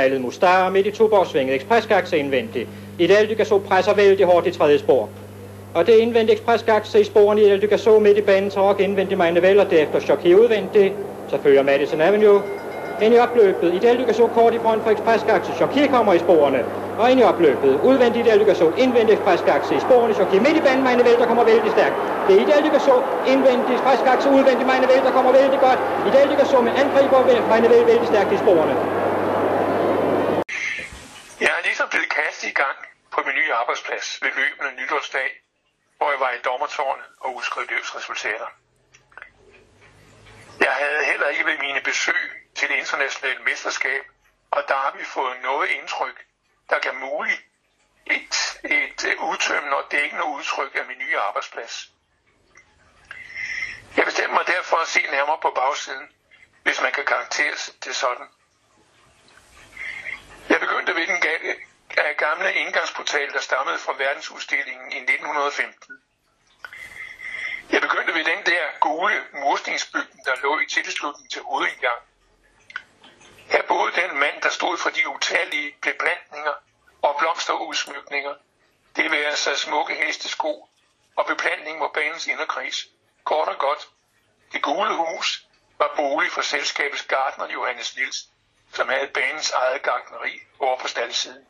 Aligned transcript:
malet 0.00 0.20
Mustar 0.20 0.70
midt 0.70 0.86
i 0.86 0.90
Tuborgsvinget 0.90 1.54
ekspresgakse 1.54 2.18
indvendigt. 2.18 2.68
I 2.98 3.06
det 3.06 3.16
Aldygasso 3.16 3.58
presser 3.58 3.94
vældig 3.94 4.26
hårdt 4.26 4.46
i 4.46 4.50
tredje 4.50 4.78
spor. 4.78 5.08
Og 5.74 5.86
det 5.86 5.94
indvendige 5.94 6.36
ekspresgakse 6.36 7.00
i 7.00 7.04
sporene 7.04 7.42
i 7.42 7.44
Aldygasso 7.44 7.98
midt 7.98 8.18
i 8.18 8.20
banen 8.20 8.50
tråk 8.50 8.80
indvendigt 8.80 9.18
Meine 9.18 9.42
Vel 9.42 9.60
og 9.60 9.70
derefter 9.70 10.00
Chocky 10.00 10.34
udvendigt. 10.34 10.92
Så 11.30 11.38
følger 11.42 11.62
Madison 11.62 12.00
Avenue 12.00 12.42
ind 13.02 13.14
i 13.14 13.18
opløbet. 13.18 13.74
I 13.74 13.78
det 13.78 13.88
Aldygasso 13.88 14.26
kort 14.26 14.54
i 14.54 14.58
front 14.58 14.82
for 14.82 14.90
ekspresgakse. 14.90 15.52
Chocky 15.52 15.86
kommer 15.90 16.12
i 16.12 16.18
sporene 16.18 16.64
og 16.98 17.10
ind 17.10 17.20
i 17.20 17.22
opløbet. 17.22 17.80
Udvendigt 17.84 18.26
i 18.26 18.30
Aldygasso, 18.30 18.66
indvendigt 18.78 19.18
ekspresgakse 19.18 19.74
i 19.76 19.80
sporene. 19.80 20.14
Chocky 20.14 20.38
midt 20.46 20.56
i 20.56 20.60
banen 20.60 20.84
Meine 20.84 21.04
Vel, 21.04 21.16
der 21.18 21.26
kommer 21.26 21.44
vældig 21.44 21.70
stærkt. 21.70 21.94
Det 22.28 22.36
er 22.36 22.40
i 22.40 22.44
det 22.44 22.54
Aldygasso, 22.58 22.94
indvendigt 23.32 23.72
ekspresgakse, 23.78 24.28
udvendigt 24.28 24.66
Meine 24.72 24.86
Vel, 24.92 25.00
der 25.06 25.12
kommer 25.16 25.32
vældig 25.40 25.58
godt. 25.66 25.78
I 26.06 26.08
det 26.12 26.18
Aldygasso 26.24 26.60
med 26.66 26.72
angriber 26.82 27.18
Meine 27.52 27.68
Vel 27.72 27.86
vældig 27.86 28.06
stærkt 28.12 28.32
i 28.32 28.36
sporene. 28.36 29.03
Jeg 31.44 31.58
er 31.58 31.62
ligesom 31.62 31.88
blevet 31.88 32.10
kastet 32.10 32.48
i 32.48 32.52
gang 32.52 32.78
på 33.10 33.22
min 33.26 33.34
nye 33.34 33.54
arbejdsplads 33.54 34.18
ved 34.22 34.32
løbende 34.32 34.72
nytårsdag, 34.82 35.30
hvor 35.96 36.10
jeg 36.10 36.20
var 36.20 36.30
i 36.30 36.38
dommertårnet 36.38 37.06
og 37.20 37.34
udskrev 37.34 37.66
løbsresultater. 37.70 38.46
Jeg 40.60 40.74
havde 40.74 41.04
heller 41.04 41.28
ikke 41.28 41.46
ved 41.46 41.58
mine 41.58 41.80
besøg 41.80 42.30
til 42.54 42.68
det 42.68 42.74
internationale 42.74 43.42
mesterskab, 43.42 44.02
og 44.50 44.64
der 44.68 44.74
har 44.74 44.94
vi 44.98 45.04
fået 45.04 45.42
noget 45.42 45.70
indtryk, 45.70 46.26
der 46.70 46.78
kan 46.78 46.94
muligt 46.94 47.42
et, 48.06 48.60
et 48.64 49.16
udtømmende 49.18 49.76
og 49.76 49.92
dækkende 49.92 50.24
udtryk 50.24 50.74
af 50.74 50.86
min 50.86 50.98
nye 50.98 51.18
arbejdsplads. 51.18 51.90
Jeg 53.96 54.04
bestemte 54.04 54.34
mig 54.34 54.46
derfor 54.46 54.76
at 54.76 54.88
se 54.88 55.02
nærmere 55.10 55.38
på 55.42 55.50
bagsiden, 55.54 56.08
hvis 56.62 56.80
man 56.80 56.92
kan 56.92 57.04
karakteres 57.04 57.70
det 57.84 57.96
sådan. 57.96 58.26
Jeg 60.48 60.60
begyndte 60.60 60.93
den 62.14 62.26
gamle 62.26 62.54
indgangsportal, 62.54 63.32
der 63.32 63.40
stammede 63.40 63.78
fra 63.78 63.94
verdensudstillingen 63.98 64.92
i 64.92 64.96
1915. 64.96 66.02
Jeg 67.70 67.80
begyndte 67.80 68.14
ved 68.14 68.24
den 68.24 68.46
der 68.46 68.64
gule 68.80 69.24
murstensbygning, 69.32 70.24
der 70.24 70.34
lå 70.42 70.60
i 70.60 70.66
tilslutning 70.66 71.30
til 71.30 71.42
hovedindgang. 71.42 72.00
Her 73.48 73.62
boede 73.62 73.92
den 74.00 74.18
mand, 74.18 74.42
der 74.42 74.48
stod 74.48 74.78
for 74.78 74.90
de 74.90 75.08
utallige 75.08 75.76
beplantninger 75.82 76.52
og 77.02 77.16
blomsterudsmykninger. 77.18 78.34
Det 78.96 79.10
vil 79.10 79.16
altså 79.16 79.56
smukke 79.56 79.94
hestesko 79.94 80.68
og 81.16 81.26
beplantning 81.26 81.78
på 81.78 81.90
banens 81.94 82.26
inderkreds. 82.26 82.86
Kort 83.24 83.48
og 83.48 83.58
godt, 83.58 83.88
det 84.52 84.62
gule 84.62 84.94
hus 84.94 85.46
var 85.78 85.92
bolig 85.96 86.32
for 86.32 86.42
selskabets 86.42 87.02
gartner 87.02 87.48
Johannes 87.48 87.96
Nielsen 87.96 88.30
som 88.72 88.88
havde 88.88 89.10
banens 89.14 89.50
eget 89.50 89.82
gartneri 89.82 90.40
over 90.58 90.78
på 90.78 90.88
staldsiden. 90.88 91.46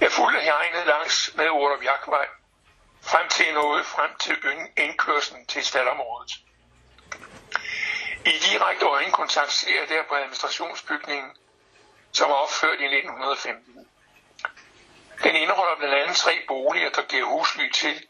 Jeg 0.00 0.12
fulgte 0.12 0.40
hegnet 0.40 0.86
langs 0.86 1.30
med 1.34 1.48
Olof 1.50 1.84
Jagtvej, 1.84 2.26
frem 3.02 3.28
til 3.28 3.54
noget 3.54 3.86
frem 3.86 4.10
til 4.18 4.36
indkørslen 4.76 5.46
til 5.46 5.64
staldområdet. 5.64 6.32
I 8.26 8.30
direkte 8.50 8.86
øjenkontakt 8.86 9.52
ser 9.52 9.80
jeg 9.80 9.88
der 9.88 10.02
på 10.08 10.14
administrationsbygningen, 10.14 11.36
som 12.12 12.30
er 12.30 12.34
opført 12.34 12.80
i 12.80 12.84
1915. 12.84 13.88
Den 15.22 15.36
indeholder 15.36 15.76
blandt 15.76 15.94
andet 15.94 16.16
tre 16.16 16.44
boliger, 16.48 16.90
der 16.90 17.02
giver 17.02 17.26
husly 17.26 17.70
til 17.70 18.06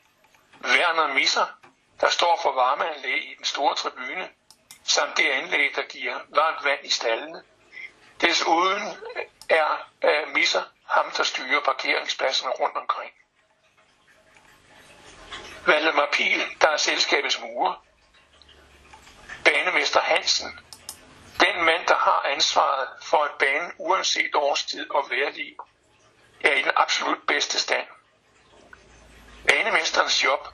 Werner 0.64 1.14
Misser, 1.14 1.46
der 2.00 2.10
står 2.10 2.40
for 2.42 2.52
varmeanlæg 2.52 3.30
i 3.30 3.34
den 3.34 3.44
store 3.44 3.74
tribune, 3.74 4.28
samt 4.84 5.16
det 5.16 5.30
anlæg, 5.30 5.76
der 5.76 5.82
giver 5.82 6.18
varmt 6.28 6.64
vand 6.64 6.80
i 6.84 6.90
stallene. 6.90 7.42
Desuden 8.20 8.82
er 9.48 9.84
der 11.18 11.24
styrer 11.24 11.60
parkeringspladserne 11.60 12.52
rundt 12.52 12.76
omkring. 12.76 13.12
Valdemar 15.66 16.08
Pil, 16.12 16.42
der 16.60 16.68
er 16.68 16.76
selskabets 16.76 17.40
murer. 17.40 17.84
Banemester 19.44 20.00
Hansen, 20.00 20.60
den 21.40 21.64
mand, 21.64 21.86
der 21.86 21.94
har 21.94 22.22
ansvaret 22.22 22.88
for, 23.02 23.24
at 23.24 23.30
banen 23.38 23.72
uanset 23.78 24.34
årstid 24.34 24.90
og 24.90 25.10
vejrlig 25.10 25.56
er 26.40 26.52
i 26.52 26.62
den 26.62 26.72
absolut 26.76 27.26
bedste 27.26 27.58
stand. 27.60 27.86
Banemesterens 29.48 30.24
job 30.24 30.48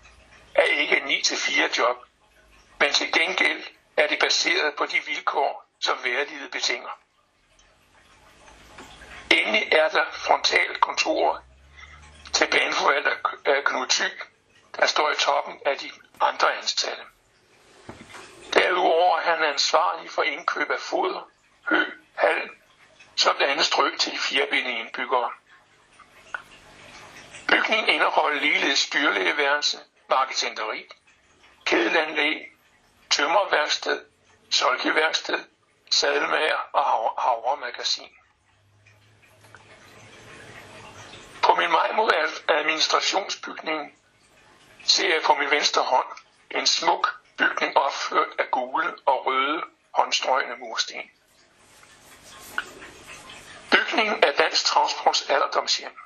er 0.54 0.62
ikke 0.62 0.96
et 0.96 1.26
9-4 1.26 1.78
job, 1.78 1.96
men 2.80 2.92
til 2.92 3.12
gengæld 3.12 3.64
er 3.96 4.06
det 4.06 4.18
baseret 4.18 4.74
på 4.76 4.86
de 4.86 5.00
vilkår, 5.06 5.64
som 5.80 6.04
vejrlivet 6.04 6.50
betinger. 6.50 7.03
Endelig 9.34 9.68
er 9.72 9.88
der 9.88 10.04
frontalkontorer 10.12 11.38
til 12.32 12.46
baneforvalter 12.50 13.16
øh, 13.46 13.64
Knud 13.64 13.86
Thy, 13.86 14.08
der 14.76 14.86
står 14.86 15.10
i 15.10 15.14
toppen 15.14 15.60
af 15.66 15.78
de 15.78 15.90
andre 16.20 16.54
ansatte. 16.56 17.02
Derudover 18.54 19.18
er 19.18 19.36
han 19.36 19.44
ansvarlig 19.44 20.10
for 20.10 20.22
indkøb 20.22 20.70
af 20.70 20.80
foder, 20.80 21.30
hø, 21.68 21.84
halm, 22.14 22.50
som 23.16 23.36
det 23.36 23.44
andet 23.44 23.64
strøg 23.64 23.98
til 23.98 24.12
de 24.12 24.18
firebenede 24.18 24.78
indbyggere. 24.78 25.30
Bygningen 27.48 27.88
indeholder 27.88 28.40
ligeledes 28.40 28.90
dyrlægeværelse, 28.90 29.78
marketenteri, 30.10 30.88
kedelanlæg, 31.64 32.52
tømmerværksted, 33.10 34.04
solkeværksted, 34.50 35.44
sadelmager 35.90 36.58
og 36.72 36.84
havremagasin. 37.22 38.10
På 41.42 41.54
min 41.54 41.72
vej 41.72 41.92
mod 41.92 42.10
administrationsbygningen 42.64 43.92
ser 44.84 45.14
jeg 45.14 45.22
på 45.22 45.34
min 45.34 45.50
venstre 45.50 45.82
hånd 45.82 46.06
en 46.50 46.66
smuk 46.66 47.14
bygning 47.36 47.76
opført 47.76 48.28
af 48.38 48.50
gule 48.50 48.94
og 49.06 49.26
røde 49.26 49.62
håndstrøgne 49.90 50.56
mursten. 50.56 51.10
Bygningen 53.70 54.24
er 54.24 54.32
Dansk 54.32 54.64
Transports 54.64 55.30
alderdomshjem. 55.30 55.96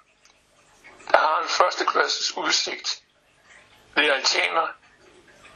Der 1.11 1.19
har 1.19 1.43
en 1.43 1.49
førsteklasses 1.49 2.37
udsigt 2.37 3.03
ved 3.95 4.11
altaner 4.11 4.69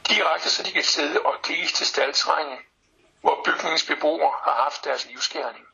direkte 0.07 0.49
så 0.49 0.63
de 0.63 0.71
kan 0.71 0.83
sidde 0.83 1.21
og 1.21 1.41
kigge 1.41 1.67
til 1.67 1.85
staldterrænet, 1.85 2.59
hvor 3.21 3.41
bygningens 3.45 3.85
beboere 3.85 4.33
har 4.43 4.63
haft 4.63 4.83
deres 4.83 5.05
livsgerning. 5.05 5.65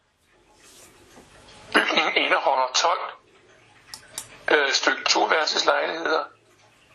Bygningen 1.73 2.15
indeholder 2.15 2.67
12 2.75 3.18
øh, 4.51 4.71
styk 4.71 5.05
toværelseslejligheder 5.05 6.23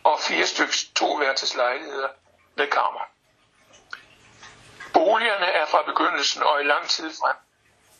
og 0.03 0.19
fire 0.19 0.47
styk 0.47 0.69
toværelseslejligheder 0.95 2.09
med 2.55 2.67
kammer. 2.67 3.01
Boligerne 4.93 5.45
er 5.45 5.65
fra 5.65 5.81
begyndelsen 5.85 6.43
og 6.43 6.61
i 6.61 6.63
lang 6.63 6.87
tid 6.87 7.11
frem 7.21 7.35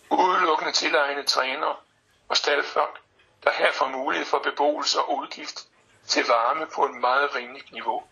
udelukkende 0.09 0.71
tilegnede 0.71 1.25
træner 1.27 1.83
og 2.29 2.37
staldfolk, 2.37 2.99
der 3.43 3.51
her 3.51 3.71
får 3.73 3.87
mulighed 3.87 4.25
for 4.25 4.39
beboelse 4.39 4.99
og 4.99 5.17
udgift 5.17 5.67
til 6.07 6.25
varme 6.27 6.67
på 6.75 6.85
et 6.85 6.93
meget 6.93 7.35
rimeligt 7.35 7.71
niveau. 7.71 8.03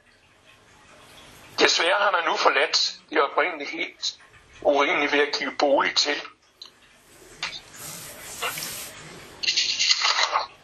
Desværre 1.59 1.99
har 1.99 2.11
man 2.11 2.23
nu 2.25 2.37
forladt 2.37 2.93
det 3.09 3.21
oprindeligt 3.21 3.69
helt 3.69 4.15
urimeligt 4.61 5.11
ved 5.11 5.19
at 5.19 5.35
give 5.39 5.55
bolig 5.59 5.95
til. 5.95 6.21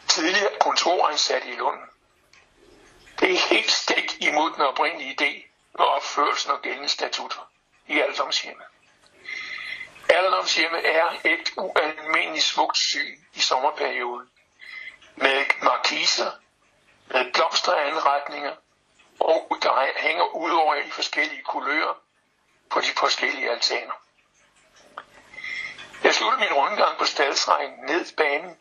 Tidligere 0.08 0.48
kontoransat 0.70 1.44
i 1.44 1.54
Lund. 1.54 1.80
Det 3.20 3.32
er 3.32 3.48
helt 3.48 3.70
stik 3.70 4.22
imod 4.22 4.50
den 4.50 4.62
oprindelige 4.62 5.16
idé 5.20 5.32
med 5.78 5.84
opførelsen 5.86 6.50
og 6.50 6.62
gældende 6.62 6.88
statutter 6.88 7.50
i 7.86 8.00
alderdomshjemmet. 8.00 8.66
Alderdomshjemmet 10.08 10.96
er 10.96 11.10
et 11.24 11.52
ualmindeligt 11.56 12.44
smukt 12.44 12.78
syn 12.78 13.18
i 13.34 13.40
sommerperioden 13.40 14.30
med 15.16 15.44
markiser, 15.62 16.30
med 17.06 17.32
blomsteranretninger 17.32 18.56
og 19.20 19.56
der 19.62 19.86
hænger 19.96 20.24
ud 20.24 20.50
over 20.50 20.74
i 20.74 20.90
forskellige 20.90 21.42
kulører 21.42 21.94
på 22.70 22.80
de 22.80 22.92
forskellige 22.96 23.50
altaner. 23.50 23.94
Jeg 26.04 26.14
slutter 26.14 26.38
min 26.38 26.52
rundgang 26.52 26.98
på 26.98 27.04
stadstrækken 27.04 27.78
ned 27.86 28.16
banen, 28.16 28.56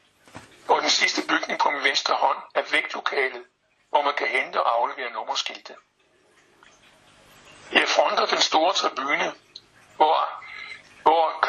og 0.70 0.82
den 0.82 0.90
sidste 0.90 1.22
bygning 1.28 1.60
på 1.60 1.70
min 1.70 1.84
venstre 1.84 2.16
hånd 2.16 2.38
er 2.56 2.62
vægtlokalet, 2.72 3.44
hvor 3.90 4.02
man 4.02 4.14
kan 4.14 4.28
hente 4.28 4.64
og 4.64 4.76
aflevere 4.76 5.12
nummerskilte. 5.12 5.76
Jeg 7.72 7.88
fronter 7.88 8.26
den 8.26 8.42
store 8.42 8.74
tribune, 8.74 9.34
hvor, 9.96 10.30
hvor 11.02 11.40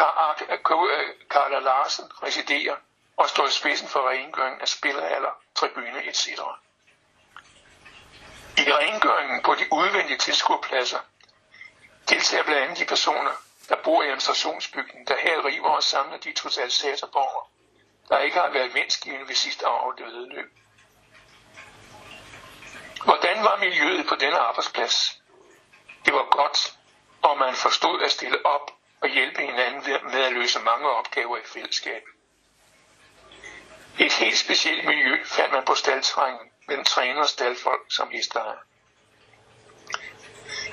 Karla 1.31 1.59
Larsen 1.59 2.05
residerer 2.23 2.77
og 3.17 3.29
står 3.29 3.47
i 3.47 3.51
spidsen 3.51 3.89
for 3.89 4.11
rengøring 4.11 4.61
af 4.61 4.69
spillehaller, 4.69 5.31
tribune 5.55 6.05
etc. 6.05 6.29
I 8.59 8.73
rengøringen 8.73 9.43
på 9.43 9.55
de 9.55 9.65
udvendige 9.73 10.19
tilskuerpladser 10.19 10.99
deltager 12.09 12.43
blandt 12.43 12.63
andet 12.63 12.79
de 12.79 12.85
personer, 12.85 13.33
der 13.69 13.77
bor 13.85 14.03
i 14.03 14.07
administrationsbygningen, 14.07 15.07
der 15.07 15.17
her 15.17 15.45
river 15.45 15.71
og 15.71 15.83
samler 15.83 16.17
de 16.19 16.33
totalisatorborgere, 16.33 17.47
der 18.11 18.19
ikke 18.19 18.39
har 18.39 18.51
været 18.51 18.75
vindskivende 18.75 19.29
ved 19.29 19.35
sidste 19.35 19.67
afholdte 19.67 20.05
løb. 20.35 20.53
Hvordan 23.05 23.45
var 23.45 23.57
miljøet 23.57 24.07
på 24.07 24.15
denne 24.15 24.39
arbejdsplads? 24.39 25.23
Det 26.05 26.15
var 26.15 26.27
godt, 26.31 26.79
og 27.23 27.39
man 27.39 27.55
forstod 27.55 28.03
at 28.03 28.11
stille 28.11 28.47
op 28.47 28.71
og 29.01 29.09
hjælpe 29.09 29.41
hinanden 29.41 30.01
med 30.13 30.21
at 30.21 30.33
løse 30.33 30.61
mange 30.61 30.91
opgaver 30.91 31.37
i 31.37 31.45
fællesskab. 31.45 32.03
Et 33.99 34.13
helt 34.13 34.39
specielt 34.39 34.85
miljø 34.85 35.25
fandt 35.25 35.53
man 35.53 35.65
på 35.65 35.75
staldtrængen 35.75 36.51
mellem 36.69 36.85
træner 36.85 37.21
og 37.21 37.29
staldfolk 37.29 37.83
som 37.89 38.11
hesteejer. 38.11 38.59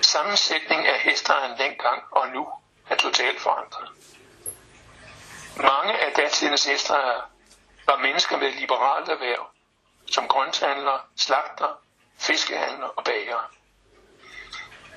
Sammensætningen 0.02 0.88
af 0.88 1.00
hestejeren 1.00 1.58
dengang 1.58 2.04
og 2.12 2.28
nu 2.30 2.48
er 2.90 2.96
totalt 2.96 3.40
forandret. 3.40 3.90
Mange 5.62 6.06
af 6.06 6.14
datidens 6.14 6.66
hesteejere 6.66 7.22
var 7.86 7.98
mennesker 7.98 8.38
med 8.38 8.52
liberalt 8.52 9.10
erhverv, 9.10 9.50
som 10.12 10.28
grønthandlere, 10.28 11.02
slagter, 11.16 11.80
fiskehandlere 12.18 12.92
og 12.92 13.04
bager. 13.04 13.52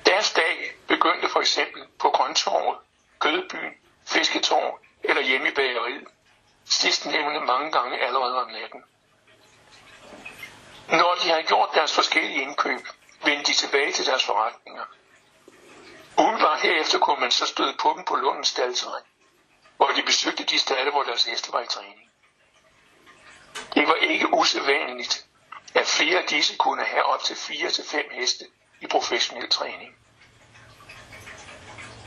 Deres 0.05 0.33
dag 0.33 0.73
begyndte 0.87 1.29
for 1.29 1.39
eksempel 1.39 1.87
på 1.99 2.09
grøntorvet, 2.09 2.77
kødbyen, 3.19 3.73
Fisketorv 4.05 4.79
eller 5.03 5.21
hjemme 5.21 5.47
i 5.47 5.51
bageriet. 5.51 6.07
Sidst 6.65 7.05
nævnte 7.05 7.39
mange 7.39 7.71
gange 7.71 8.05
allerede 8.05 8.41
om 8.41 8.47
natten. 8.47 8.83
Når 10.89 11.15
de 11.23 11.29
har 11.29 11.41
gjort 11.41 11.69
deres 11.73 11.95
forskellige 11.95 12.41
indkøb, 12.41 12.87
vendte 13.25 13.51
de 13.51 13.57
tilbage 13.57 13.91
til 13.91 14.05
deres 14.05 14.25
forretninger. 14.25 14.83
Umiddelbart 16.17 16.61
herefter 16.61 16.99
kunne 16.99 17.19
man 17.19 17.31
så 17.31 17.45
støde 17.45 17.75
på 17.79 17.93
dem 17.97 18.05
på 18.05 18.15
Lundens 18.15 18.47
staldterræn, 18.47 19.03
hvor 19.81 19.91
de 19.91 20.03
besøgte 20.03 20.43
de 20.43 20.59
stalle, 20.59 20.91
hvor 20.91 21.03
deres 21.03 21.23
heste 21.23 21.53
var 21.53 21.61
i 21.61 21.67
træning. 21.67 22.11
Det 23.73 23.87
var 23.87 23.95
ikke 23.95 24.33
usædvanligt, 24.33 25.25
at 25.75 25.87
flere 25.87 26.21
af 26.21 26.27
disse 26.27 26.55
kunne 26.57 26.83
have 26.83 27.03
op 27.03 27.23
til 27.23 27.33
4-5 27.33 28.15
heste 28.15 28.45
i 28.81 28.87
professionel 28.87 29.49
træning. 29.49 29.95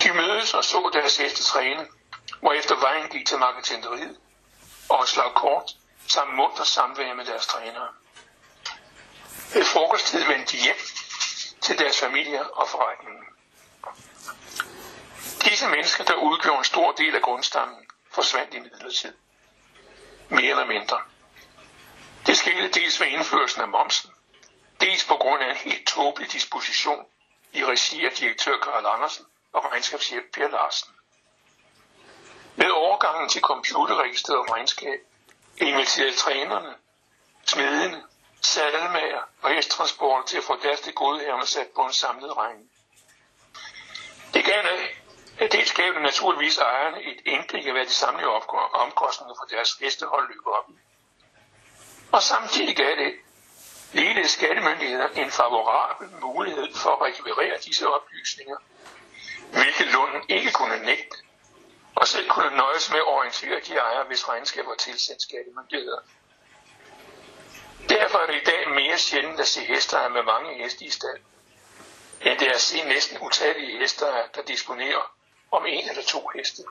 De 0.02 0.12
mødes 0.12 0.54
og 0.54 0.64
så 0.64 0.90
deres 0.92 1.16
heste 1.16 1.42
træne, 1.42 1.86
efter 2.56 2.80
vejen 2.80 3.08
gik 3.08 3.26
til 3.26 3.38
marketenteriet 3.38 4.16
og 4.88 5.08
slag 5.08 5.34
kort 5.34 5.70
samt 6.08 6.40
og 6.40 6.66
samvær 6.66 7.14
med 7.14 7.24
deres 7.24 7.46
trænere. 7.46 7.88
Ved 9.54 9.64
frokosttid 9.64 10.24
vendte 10.24 10.56
de 10.56 10.62
hjem 10.62 10.76
til 11.60 11.78
deres 11.78 12.00
familier 12.00 12.44
og 12.44 12.68
forretningen. 12.68 13.24
Disse 15.44 15.68
mennesker, 15.68 16.04
der 16.04 16.14
udgjorde 16.14 16.58
en 16.58 16.64
stor 16.64 16.92
del 16.92 17.14
af 17.14 17.22
grundstammen, 17.22 17.86
forsvandt 18.10 18.54
i 18.54 18.58
midlertid. 18.58 19.14
Mere 20.28 20.50
eller 20.50 20.64
mindre. 20.64 21.00
Det 22.26 22.36
skete 22.36 22.68
dels 22.68 23.00
ved 23.00 23.06
indførelsen 23.06 23.62
af 23.62 23.68
momsen, 23.68 24.10
dels 24.80 25.04
på 25.04 25.16
grund 25.16 25.42
af 25.42 25.50
en 25.50 25.56
helt 25.56 25.86
tåbelig 25.86 26.32
disposition 26.32 27.06
i 27.52 27.64
regi 27.64 28.04
af 28.04 28.12
direktør 28.12 28.58
Karl 28.58 28.86
Andersen 28.86 29.26
og 29.52 29.64
regnskabshjælp 29.64 30.24
Per 30.32 30.48
Larsen. 30.48 30.94
Med 32.56 32.70
overgangen 32.70 33.28
til 33.28 33.40
computerregistreret 33.40 34.50
regnskab 34.50 35.00
inviterede 35.56 36.16
trænerne, 36.16 36.74
smedene, 37.46 38.02
salmager 38.40 39.20
og 39.42 39.50
hesttransporter 39.50 40.26
til 40.26 40.36
at 40.38 40.44
få 40.44 40.58
deres 40.62 40.80
til 40.80 40.94
godhavne 40.94 41.46
sat 41.46 41.68
på 41.74 41.80
en 41.80 41.92
samlet 41.92 42.36
regning. 42.36 42.70
Det 44.34 44.44
gav 44.44 44.62
det 45.38 45.74
gav 45.76 45.92
naturligvis 45.92 46.58
ejerne 46.58 47.02
et 47.02 47.20
indblik 47.24 47.66
af, 47.66 47.72
hvad 47.72 47.86
de 47.86 47.90
samlede 47.90 48.28
omkostninger 48.72 49.34
for 49.34 49.56
deres 49.56 49.72
hestehold 49.80 50.28
løber 50.28 50.50
op 50.50 50.70
i. 50.70 50.74
Og 52.12 52.22
samtidig 52.22 52.76
gav 52.76 52.96
det 52.96 53.14
ligeledes 53.92 54.30
skattemyndigheder 54.30 55.08
en 55.08 55.30
favorabel 55.30 56.08
mulighed 56.20 56.74
for 56.74 56.90
at 56.90 57.00
rekvirere 57.02 57.58
disse 57.64 57.88
oplysninger, 57.88 58.56
hvilket 59.52 59.86
Lunden 59.86 60.22
ikke 60.28 60.52
kunne 60.52 60.82
nægte, 60.84 61.16
og 61.94 62.08
selv 62.08 62.28
kunne 62.28 62.56
nøjes 62.56 62.90
med 62.90 62.98
at 62.98 63.06
orientere 63.06 63.60
de 63.60 63.76
ejere, 63.76 64.04
hvis 64.04 64.28
regnskab 64.28 64.66
var 64.66 64.74
tilsendt 64.74 65.22
skattemyndigheder. 65.22 66.00
Derfor 67.88 68.18
er 68.18 68.26
det 68.26 68.34
i 68.34 68.44
dag 68.44 68.70
mere 68.70 68.98
sjældent 68.98 69.40
at 69.40 69.48
se 69.48 69.60
hester 69.60 70.08
med 70.08 70.22
mange 70.22 70.54
heste 70.62 70.84
i 70.84 70.90
stald, 70.90 71.20
end 72.20 72.38
det 72.38 72.48
er 72.48 72.54
at 72.54 72.60
se 72.60 72.84
næsten 72.84 73.18
utallige 73.20 73.78
hester, 73.78 74.26
der 74.34 74.42
disponerer 74.42 75.13
om 75.56 75.66
en 75.66 75.88
eller 75.88 76.02
to 76.02 76.30
heste. 76.34 76.62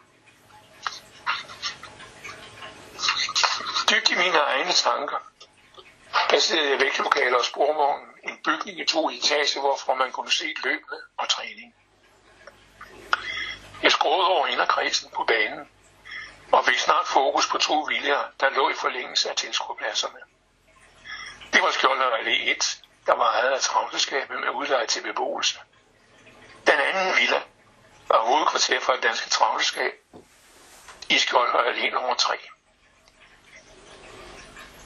Dybt 3.89 4.11
i 4.11 4.15
mine 4.15 4.37
egne 4.37 4.71
tanker 4.71 5.19
placerede 6.29 6.69
jeg 6.69 6.79
vægtlokaler 6.79 7.37
og 7.37 7.45
sporvognen 7.45 8.09
en 8.23 8.37
bygning 8.45 8.79
i 8.79 8.85
to 8.85 9.09
etager, 9.09 9.59
hvorfra 9.59 9.93
man 9.93 10.11
kunne 10.11 10.31
se 10.31 10.53
løbet 10.63 11.01
og 11.17 11.29
træning. 11.29 11.75
Jeg 13.83 13.91
skråede 13.91 14.27
over 14.27 14.47
inderkredsen 14.47 15.11
på 15.15 15.23
banen 15.23 15.69
og 16.51 16.65
fik 16.65 16.79
snart 16.79 17.07
fokus 17.07 17.49
på 17.49 17.57
to 17.57 17.79
viljer, 17.79 18.21
der 18.39 18.49
lå 18.49 18.69
i 18.69 18.73
forlængelse 18.73 19.29
af 19.29 19.35
tilskuerpladserne. 19.35 20.19
Det 21.53 21.61
var 21.61 21.71
Skjold 21.71 22.01
Allé 22.01 22.49
1, 22.49 22.81
der 23.05 23.15
var 23.15 23.31
ejet 23.31 23.51
af 23.51 23.61
travleskabet 23.61 24.39
med 24.39 24.49
udleje 24.49 24.87
til 24.87 25.01
beboelse. 25.01 25.59
Den 26.67 26.79
anden 26.79 27.15
villa 27.19 27.41
var 28.07 28.19
hovedkvarter 28.19 28.79
for 28.79 28.93
det 28.93 29.03
danske 29.03 29.29
travlskab 29.29 29.93
i 31.09 31.17
Skjold 31.17 31.67
alene 31.67 31.89
nummer 31.89 32.15
3. 32.15 32.37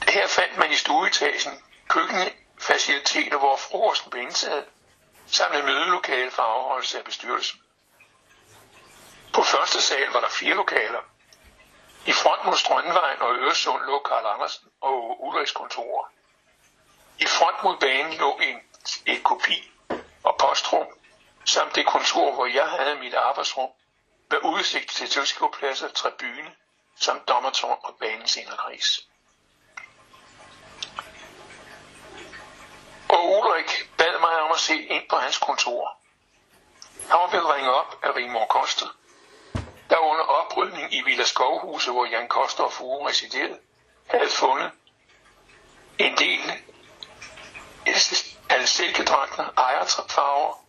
Her 0.08 0.26
fandt 0.26 0.56
man 0.56 0.70
i 0.70 0.74
stueetagen 0.74 1.62
køkkenfaciliteter, 1.88 3.38
hvor 3.38 3.56
frokosten 3.56 4.10
blev 4.10 4.22
indtaget, 4.22 4.64
samt 5.26 5.56
et 5.56 5.64
mødelokale 5.64 6.30
for 6.30 6.42
afholdelse 6.42 6.98
af 6.98 7.04
bestyrelsen. 7.04 7.60
På 9.32 9.42
første 9.42 9.82
sal 9.82 10.08
var 10.12 10.20
der 10.20 10.28
fire 10.28 10.54
lokaler. 10.54 11.00
I 12.06 12.12
front 12.12 12.44
mod 12.44 12.56
Strønvejen 12.56 13.20
og 13.20 13.34
Øresund 13.34 13.82
lå 13.82 13.98
Karl 13.98 14.26
Andersen 14.26 14.68
og 14.80 15.24
Ulrichs 15.24 15.52
kontorer. 15.52 16.10
I 17.18 17.26
front 17.26 17.62
mod 17.64 17.76
banen 17.80 18.14
lå 18.14 18.38
en, 18.42 18.60
et 19.06 19.24
kopi 19.24 19.72
og 20.22 20.36
postrum, 20.38 20.86
samt 21.48 21.74
det 21.74 21.86
kontor, 21.86 22.34
hvor 22.34 22.46
jeg 22.46 22.68
havde 22.68 22.94
mit 22.94 23.14
arbejdsrum, 23.14 23.70
med 24.30 24.38
udsigt 24.44 24.90
til 24.90 25.08
tilskuerpladser, 25.08 25.88
tribune, 25.88 26.54
samt 27.00 27.28
dommertårn 27.28 27.78
og 27.82 27.96
banens 28.00 28.36
inderkreds. 28.36 29.00
Og 33.08 33.38
Ulrik 33.38 33.90
bad 33.98 34.20
mig 34.20 34.40
om 34.40 34.52
at 34.52 34.58
se 34.58 34.82
ind 34.82 35.08
på 35.10 35.16
hans 35.16 35.38
kontor. 35.38 35.98
Han 37.10 37.20
var 37.20 37.28
blevet 37.28 37.54
ringet 37.54 37.74
op 37.74 37.98
af 38.02 38.16
Rimor 38.16 38.46
Koster, 38.46 38.86
der 39.90 39.98
under 39.98 40.24
oprydning 40.24 40.94
i 40.94 41.02
Villa 41.02 41.24
Skovhuse, 41.24 41.90
hvor 41.90 42.06
Jan 42.06 42.28
Koster 42.28 42.64
og 42.64 42.72
Fure 42.72 43.08
residerede, 43.08 43.58
havde 44.06 44.30
fundet 44.30 44.70
en 45.98 46.16
del 46.16 46.52
af 48.50 48.68
silkedragter, 48.68 49.48
ejerfarver, 49.56 50.67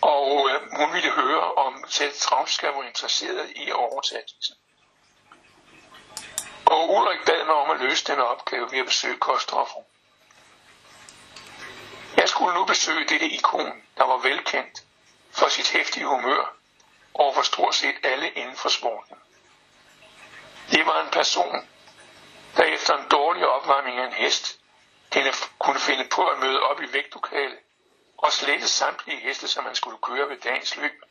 og 0.00 0.50
øh, 0.50 0.78
hun 0.78 0.92
ville 0.92 1.10
høre, 1.10 1.54
om 1.54 1.84
selv 1.88 2.12
Trauska 2.18 2.66
var 2.70 2.82
interesseret 2.82 3.52
i 3.56 3.72
overtagelsen. 3.72 4.54
Og 6.66 6.90
Ulrik 6.90 7.24
bad 7.26 7.44
mig 7.44 7.54
om 7.54 7.70
at 7.70 7.80
løse 7.80 8.04
den 8.04 8.18
opgave 8.18 8.72
ved 8.72 8.78
at 8.78 8.86
besøge 8.86 9.18
Koster 9.18 9.84
Jeg 12.16 12.28
skulle 12.28 12.54
nu 12.54 12.64
besøge 12.64 13.08
dette 13.08 13.26
ikon, 13.26 13.82
der 13.96 14.04
var 14.04 14.16
velkendt 14.16 14.84
for 15.30 15.48
sit 15.48 15.70
hæftige 15.70 16.06
humør 16.06 16.56
over 17.14 17.34
for 17.34 17.42
stort 17.42 17.74
set 17.74 17.94
alle 18.02 18.30
inden 18.30 18.56
for 18.56 18.68
sporten. 18.68 19.16
Det 20.70 20.86
var 20.86 21.00
en 21.04 21.10
person, 21.10 21.68
der 22.56 22.64
efter 22.64 22.96
en 22.96 23.08
dårlig 23.10 23.46
opvarmning 23.46 23.98
af 23.98 24.06
en 24.06 24.12
hest, 24.12 24.58
kunne 25.58 25.80
finde 25.80 26.08
på 26.08 26.26
at 26.26 26.38
møde 26.38 26.60
op 26.60 26.80
i 26.80 26.92
vægtlokalet 26.92 27.58
og 28.18 28.32
slette 28.32 28.68
samtlige 28.68 29.20
heste, 29.20 29.48
som 29.48 29.64
han 29.64 29.74
skulle 29.74 29.98
køre 30.02 30.28
ved 30.28 30.36
dagens 30.36 30.76
løb, 30.76 31.02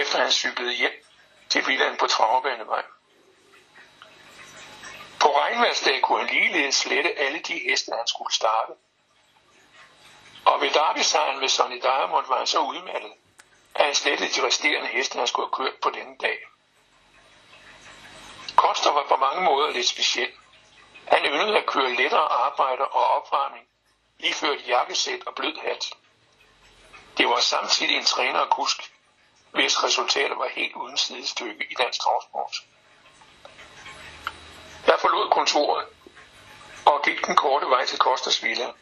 efter 0.00 0.18
han 0.18 0.32
cyklede 0.32 0.72
hjem 0.72 1.04
til 1.48 1.66
villaen 1.66 1.96
på 1.96 2.06
Traverbanevej. 2.06 2.82
På 5.20 5.28
regnværsdag 5.38 6.02
kunne 6.02 6.18
han 6.18 6.34
ligeledes 6.34 6.74
slette 6.74 7.18
alle 7.18 7.38
de 7.38 7.58
heste, 7.68 7.92
han 7.92 8.06
skulle 8.06 8.34
starte. 8.34 8.72
Og 10.44 10.60
ved 10.60 10.70
derbysejren 10.70 11.40
ved 11.40 11.48
Sonny 11.48 11.80
Diamond 11.82 12.26
var 12.26 12.36
han 12.36 12.46
så 12.46 12.60
udmattet, 12.60 13.12
at 13.74 13.84
han 13.84 13.94
slettede 13.94 14.30
de 14.30 14.46
resterende 14.46 14.88
heste, 14.88 15.18
han 15.18 15.26
skulle 15.26 15.48
have 15.48 15.64
kørt 15.64 15.80
på 15.82 15.90
denne 15.90 16.16
dag. 16.20 16.38
Koster 18.56 18.92
var 18.92 19.06
på 19.08 19.16
mange 19.16 19.42
måder 19.42 19.70
lidt 19.70 19.88
speciel. 19.88 20.32
Han 21.06 21.24
yndede 21.24 21.58
at 21.58 21.66
køre 21.66 21.94
lettere 21.94 22.32
arbejder 22.32 22.84
og 22.84 23.04
opvarmning, 23.04 23.66
iført 24.22 24.68
jakkesæt 24.68 25.22
og 25.26 25.34
blød 25.34 25.56
hat. 25.62 25.92
Det 27.18 27.28
var 27.28 27.40
samtidig 27.40 27.96
en 27.96 28.04
træner 28.04 28.40
og 28.40 28.50
kusk, 28.50 28.92
hvis 29.50 29.84
resultater 29.84 30.36
var 30.36 30.48
helt 30.48 30.74
uden 30.74 30.96
sidestykke 30.96 31.66
i 31.70 31.74
dansk 31.74 32.00
travsport. 32.00 32.56
Jeg 34.86 34.96
forlod 35.00 35.30
kontoret 35.30 35.86
og 36.86 37.02
gik 37.04 37.26
den 37.26 37.36
korte 37.36 37.66
vej 37.66 37.86
til 37.86 37.98
Kosters 37.98 38.42
Villa, 38.42 38.72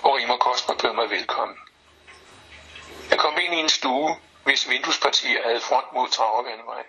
hvor 0.00 0.16
Rimer 0.18 0.36
Koster 0.36 0.74
bød 0.74 0.92
mig 0.92 1.10
velkommen. 1.10 1.58
Jeg 3.10 3.18
kom 3.18 3.38
ind 3.38 3.54
i 3.54 3.56
en 3.56 3.68
stue, 3.68 4.16
hvis 4.44 4.68
vinduespartier 4.68 5.42
havde 5.42 5.60
front 5.60 5.92
mod 5.92 6.08
Travervandvej. 6.08 6.84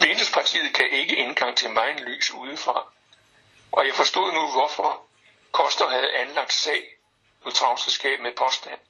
Vinduespartiet 0.00 0.74
kan 0.74 0.90
ikke 0.90 1.16
indgang 1.16 1.56
til 1.56 1.70
mig 1.70 1.94
lys 1.94 2.30
udefra, 2.30 2.86
og 3.72 3.86
jeg 3.86 3.94
forstod 3.94 4.32
nu, 4.32 4.50
hvorfor 4.50 5.02
Koster 5.54 5.88
havde 5.88 6.12
anlagt 6.12 6.52
sag 6.52 6.96
på 7.42 7.50
travselskab 7.50 8.20
med 8.20 8.32
påstand, 8.32 8.80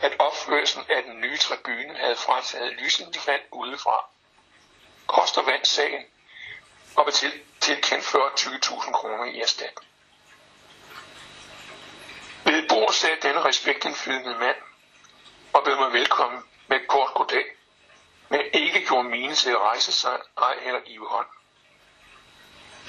at 0.00 0.16
opførelsen 0.18 0.84
af 0.88 1.02
den 1.02 1.20
nye 1.20 1.36
tribune 1.36 1.96
havde 1.96 2.16
frataget 2.16 2.76
vand 3.26 3.42
udefra. 3.52 4.06
Koster 5.06 5.42
vandt 5.42 5.66
sagen 5.66 6.04
og 6.96 7.04
blev 7.04 7.12
til, 7.12 7.32
tilkendt 7.60 8.04
40-20.000 8.04 8.92
kroner 8.92 9.24
i 9.24 9.40
erstatning. 9.40 9.88
Ved 12.44 12.62
et 12.62 12.68
bord 12.68 12.92
sagde 12.92 13.16
denne 13.22 13.44
respektindflydende 13.44 14.38
mand 14.38 14.56
og 15.52 15.64
bød 15.64 15.76
mig 15.76 15.92
velkommen 15.92 16.42
med 16.66 16.80
et 16.80 16.88
kort 16.88 17.14
goddag, 17.14 17.44
men 18.28 18.40
ikke 18.52 18.86
gjorde 18.86 19.08
mine 19.08 19.34
til 19.34 19.50
at 19.50 19.60
rejse 19.60 19.92
sig, 19.92 20.20
ej 20.38 20.54
eller 20.62 20.80
give 20.80 21.08
hånd. 21.08 21.26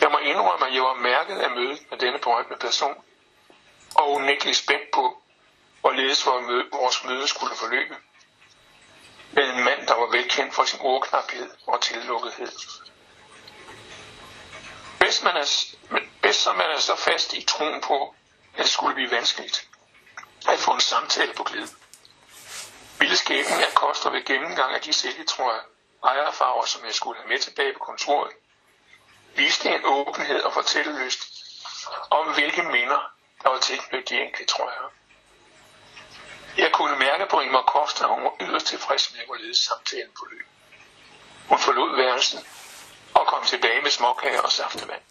Jeg 0.01 0.12
må 0.12 0.17
indrømme, 0.17 0.67
at 0.67 0.74
jeg 0.74 0.84
var 0.84 0.93
mærket 0.93 1.39
af 1.39 1.51
mødet 1.51 1.89
med 1.89 1.98
denne 1.98 2.19
berømte 2.19 2.55
person, 2.55 3.05
og 3.96 4.12
unægteligt 4.12 4.58
spændt 4.58 4.92
på, 4.94 5.22
hvorledes 5.82 6.25
vores 6.72 7.04
møde 7.04 7.28
skulle 7.28 7.56
forløbe. 7.56 7.96
Med 9.32 9.44
en 9.44 9.64
mand, 9.64 9.88
der 9.88 9.94
var 9.94 10.12
velkendt 10.12 10.54
for 10.54 10.64
sin 10.64 10.80
ordknaphed 10.82 11.50
og 11.68 11.82
tillukkethed. 11.82 12.52
Bedst, 15.00 15.24
man 15.24 15.36
er, 15.38 15.66
bedst 16.22 16.42
som 16.42 16.56
man 16.56 16.70
er 16.70 16.80
så 16.80 16.96
fast 16.96 17.34
i 17.34 17.44
troen 17.44 17.82
på, 17.82 18.16
at 18.54 18.64
det 18.64 18.70
skulle 18.70 18.96
blive 18.96 19.12
vanskeligt 19.12 19.68
at 20.48 20.60
få 20.60 20.72
en 20.72 20.80
samtale 20.80 21.34
på 21.34 21.44
glæde. 21.44 21.68
Ville 23.00 23.16
skæbnen 23.16 23.60
af 23.60 23.74
koster 23.75 24.10
ved 24.10 24.25
gennemgang 24.25 24.74
af 24.75 24.82
de 24.82 24.94
sælgetrøjer 24.94 25.62
ejerfarver, 26.04 26.66
som 26.66 26.86
jeg 26.86 26.94
skulle 26.94 27.20
have 27.20 27.30
med 27.30 27.40
tilbage 27.40 27.74
på 27.74 27.80
kontoret, 27.80 28.32
viste 29.36 29.70
en 29.70 29.82
åbenhed 29.86 30.42
og 30.42 30.54
fortællelyst 30.54 31.28
om, 32.10 32.34
hvilke 32.34 32.64
minder, 32.64 33.14
og 33.46 33.54
var 33.54 33.60
tilknyttet 33.60 34.10
de 34.10 34.22
enkelte 34.22 34.54
trøjer. 34.54 34.92
Jeg 36.58 36.72
kunne 36.74 37.00
mærke 37.00 37.25
på 37.25 37.40
Ingmar 37.40 37.62
Koster, 37.62 38.06
at 38.06 38.16
hun 38.16 38.24
var 38.24 38.34
yderst 38.42 38.68
tilfreds 38.68 39.14
med, 39.14 39.25
hvorledes 39.25 39.58
samtalen 39.58 40.12
på 40.20 40.25
løb. 40.32 40.48
Hun 41.50 41.60
forlod 41.60 41.96
værelsen 41.96 42.40
og 43.14 43.28
kom 43.28 43.44
tilbage 43.44 43.82
med 43.82 43.90
småkager 43.90 44.42
og 44.42 44.52
saftevand. 44.52 45.02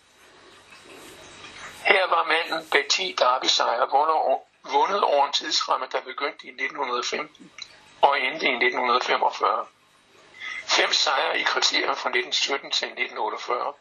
Her 1.85 2.07
var 2.07 2.25
manden 2.25 2.69
bag 2.71 2.87
10 2.91 3.15
derbysejre 3.19 3.89
vundet 4.63 5.03
over 5.03 5.27
en 5.27 5.33
tidsramme, 5.33 5.87
der 5.93 6.01
begyndte 6.01 6.47
i 6.47 6.49
1915 6.49 7.53
og 8.03 8.21
endte 8.21 8.47
i 8.47 8.55
1945. 8.55 9.67
Fem 10.67 10.93
sejre 10.93 11.41
i 11.41 11.43
kriterierne 11.43 11.97
fra 11.97 12.09
1917 12.09 12.71
til 12.71 12.89
1948. 12.89 13.73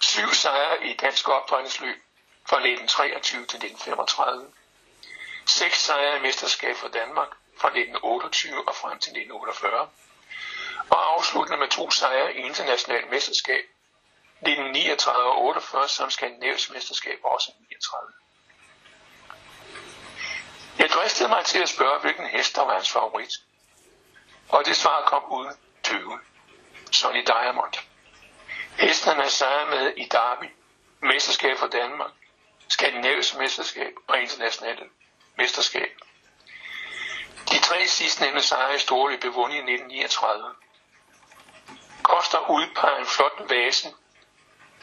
Syv 0.00 0.28
sejre 0.32 0.86
i 0.86 0.94
dansk 0.94 1.28
opdrætningsløb 1.28 2.05
fra 2.48 2.56
1923 2.56 3.46
til 3.46 3.56
1935. 3.56 4.52
Seks 5.46 5.78
sejre 5.82 6.16
i 6.16 6.20
mesterskab 6.20 6.76
for 6.76 6.88
Danmark 6.88 7.28
fra 7.60 7.68
1928 7.68 8.68
og 8.68 8.74
frem 8.74 8.98
til 8.98 9.10
1948. 9.10 9.88
Og 10.90 11.14
afsluttende 11.14 11.58
med 11.58 11.68
to 11.68 11.90
sejre 11.90 12.34
i 12.36 12.38
internationalt 12.38 13.10
mesterskab 13.10 13.64
1939 14.40 15.24
og 15.24 15.42
48 15.42 15.88
som 15.88 16.10
skandinavisk 16.10 16.70
mesterskab 16.70 17.18
også 17.22 17.52
39. 17.60 18.12
Jeg 20.78 20.88
dristede 20.90 21.28
mig 21.28 21.44
til 21.44 21.62
at 21.62 21.68
spørge, 21.68 22.00
hvilken 22.00 22.26
hest 22.26 22.56
der 22.56 22.62
var 22.62 22.74
hans 22.74 22.90
favorit. 22.90 23.32
Og 24.48 24.64
det 24.64 24.76
svar 24.76 25.02
kom 25.06 25.32
uden 25.32 25.52
tøve. 25.82 26.20
Sonny 26.92 27.24
Diamond. 27.26 27.72
Hesten 28.78 29.12
han 29.12 29.20
er 29.20 29.28
sejret 29.28 29.68
med 29.68 29.92
i 29.96 30.04
Derby, 30.04 30.50
mesterskab 31.00 31.58
for 31.58 31.66
Danmark, 31.66 32.10
skandinavisk 32.68 33.38
mesterskab 33.38 33.92
og 34.06 34.20
internationalt 34.20 34.82
mesterskab. 35.36 35.90
De 37.50 37.58
tre 37.58 37.86
sidstnævnte 37.86 38.42
sejre 38.42 38.76
i 38.76 38.78
Storløb 38.78 39.20
blev 39.20 39.34
vundet 39.34 39.56
i 39.56 39.58
1939. 39.58 40.54
Koster 42.02 42.50
udpegede 42.50 42.98
en 42.98 43.06
flot 43.06 43.50
vase, 43.50 43.94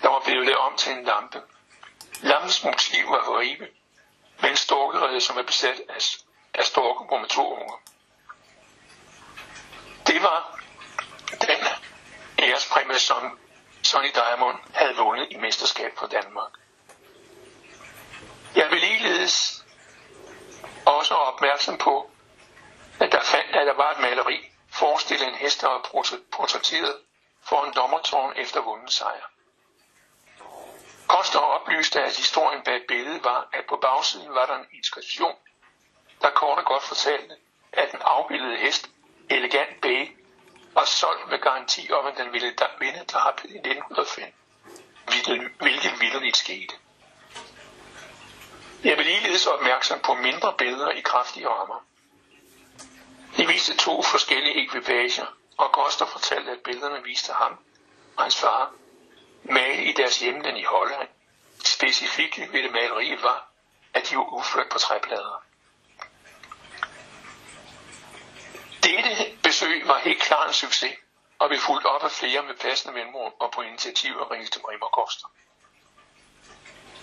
der 0.02 0.10
var 0.10 0.20
blevet 0.20 0.56
om 0.56 0.78
til 0.78 0.92
en 0.92 1.04
lampe. 1.04 1.42
Lampens 2.22 2.64
motiv 2.64 3.10
var 3.10 3.24
horrible, 3.24 3.70
med 4.42 4.50
en 4.50 4.56
storkerede, 4.56 5.22
som 5.22 5.38
er 5.38 5.44
besat 5.44 5.82
af, 5.90 6.02
af 6.54 6.66
på 6.74 7.18
med 7.22 7.30
to 7.30 7.54
unger. 7.54 7.82
Det 10.08 10.22
var 10.22 10.60
den 11.42 11.60
ærespræmie, 12.40 13.00
som 13.00 13.40
Sonny 13.84 14.10
Diamond 14.16 14.58
havde 14.74 14.96
vundet 14.96 15.28
i 15.32 15.38
mesterskab 15.38 15.98
for 15.98 16.08
Danmark. 16.08 16.52
Jeg 18.56 18.72
vil 18.72 18.80
ligeledes 18.80 19.66
også 20.86 21.14
opmærksom 21.14 21.78
på, 21.78 22.12
at 23.00 23.12
der, 23.12 23.22
fandt, 23.24 23.56
at 23.56 23.68
der 23.68 23.74
var 23.74 23.92
et 23.92 24.00
maleri 24.00 24.52
forestillet 24.72 25.28
en 25.28 25.36
hest, 25.36 25.62
der 25.62 25.68
var 25.68 25.82
portrætteret 26.32 26.96
for 27.44 27.64
en 27.64 27.74
dommertårn 27.76 28.34
efter 28.36 28.62
vunden 28.62 28.88
sejr. 28.88 29.30
Koster 31.08 31.40
oplyste, 31.40 32.04
at 32.04 32.18
historien 32.18 32.64
bag 32.64 32.82
billedet 32.88 33.24
var, 33.24 33.50
at 33.54 33.66
på 33.70 33.76
bagsiden 33.76 34.34
var 34.36 34.46
der 34.46 34.56
en 34.56 34.66
inskription, 34.74 35.36
der 36.22 36.30
kort 36.30 36.58
og 36.58 36.66
godt 36.66 36.84
fortalte, 36.84 37.36
at 37.74 37.92
den 37.92 38.00
afbildede 38.04 38.58
hest, 38.58 38.90
Elegant 39.30 39.82
Bay, 39.82 40.18
var 40.74 40.86
solgt 40.86 41.30
med 41.30 41.40
garanti 41.40 41.92
om, 41.92 42.06
at 42.06 42.18
den 42.18 42.34
ville 42.34 42.56
vinde 42.80 43.06
drabet 43.06 43.44
i 43.44 43.58
1905, 43.58 44.34
hvilket 45.58 45.92
vildt 46.00 46.38
skete. 46.38 46.76
Jeg 48.84 48.98
vil 48.98 49.06
ligeledes 49.06 49.48
opmærksom 49.48 50.00
på 50.00 50.14
mindre 50.14 50.54
billeder 50.58 50.90
i 50.90 51.02
kraftige 51.02 51.50
rammer. 51.50 51.86
De 53.38 53.48
viste 53.48 53.78
to 53.78 54.02
forskellige 54.02 54.64
ekvipager, 54.64 55.26
og 55.58 55.72
Koster 55.72 56.06
fortalte, 56.06 56.52
at 56.52 56.60
billederne 56.64 57.04
viste 57.04 57.34
ham 57.34 57.60
og 58.18 58.24
hans 58.24 58.40
far 58.40 58.72
male 59.44 59.84
i 59.84 59.92
deres 59.92 60.20
hjemland 60.20 60.58
i 60.58 60.64
Holland. 60.64 61.08
Specifikt 61.66 62.40
ved 62.40 62.64
det 62.64 62.72
maleri 62.72 63.18
var, 63.22 63.48
at 63.94 64.10
de 64.10 64.16
var 64.18 64.34
udført 64.34 64.70
på 64.70 64.78
træplader. 64.78 65.44
Dette 68.84 69.38
besøg 69.44 69.88
var 69.88 69.98
helt 69.98 70.22
klart 70.22 70.48
en 70.48 70.54
succes, 70.54 70.96
og 71.40 71.50
blev 71.50 71.60
fulgte 71.60 71.86
op 71.86 72.04
af 72.04 72.12
flere 72.12 72.44
med 72.44 72.56
passende 72.56 72.94
mellemrum 72.94 73.34
og 73.40 73.52
på 73.52 73.62
initiativ 73.62 74.12
af 74.12 74.32
Ringsted 74.32 74.62
Rimmer 74.70 74.88
Koster. 74.88 75.28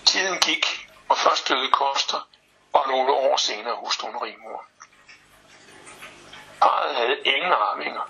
Tiden 0.05 0.39
gik, 0.39 0.90
og 1.11 1.17
først 1.17 1.49
døde 1.49 1.71
Koster, 1.71 2.27
og 2.73 2.87
nogle 2.87 3.13
år 3.13 3.37
senere 3.37 3.75
hustruen 3.75 4.17
Rimor. 4.17 4.65
Parret 6.61 6.95
havde 6.95 7.21
ingen 7.25 7.51
arvinger, 7.51 8.09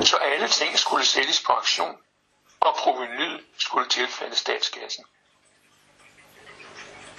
så 0.00 0.16
alle 0.16 0.48
ting 0.48 0.78
skulle 0.78 1.06
sælges 1.06 1.42
på 1.46 1.52
aktion, 1.52 1.98
og 2.60 2.74
provenyet 2.74 3.44
skulle 3.58 3.88
tilfælde 3.88 4.36
statskassen. 4.36 5.04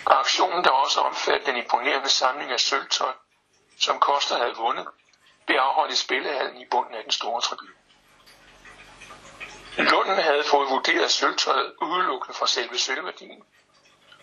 Aktionen, 0.06 0.64
der 0.64 0.70
også 0.70 1.00
omfattede 1.00 1.52
den 1.52 1.58
imponerende 1.64 2.10
samling 2.10 2.52
af 2.52 2.60
sølvtøj, 2.60 3.14
som 3.80 4.00
Koster 4.00 4.38
havde 4.38 4.56
vundet, 4.56 4.88
blev 5.46 5.58
afholdt 5.58 5.94
i 5.94 5.96
spillehallen 5.96 6.62
i 6.62 6.66
bunden 6.72 6.94
af 6.96 7.04
den 7.04 7.12
store 7.12 7.42
tribune. 7.42 7.74
Lunden 9.78 10.18
havde 10.18 10.44
fået 10.44 10.70
vurderet 10.70 11.12
sølvtøjet 11.12 11.74
udelukkende 11.82 12.38
fra 12.38 12.48
selve 12.48 12.78
sølvværdien, 12.78 13.44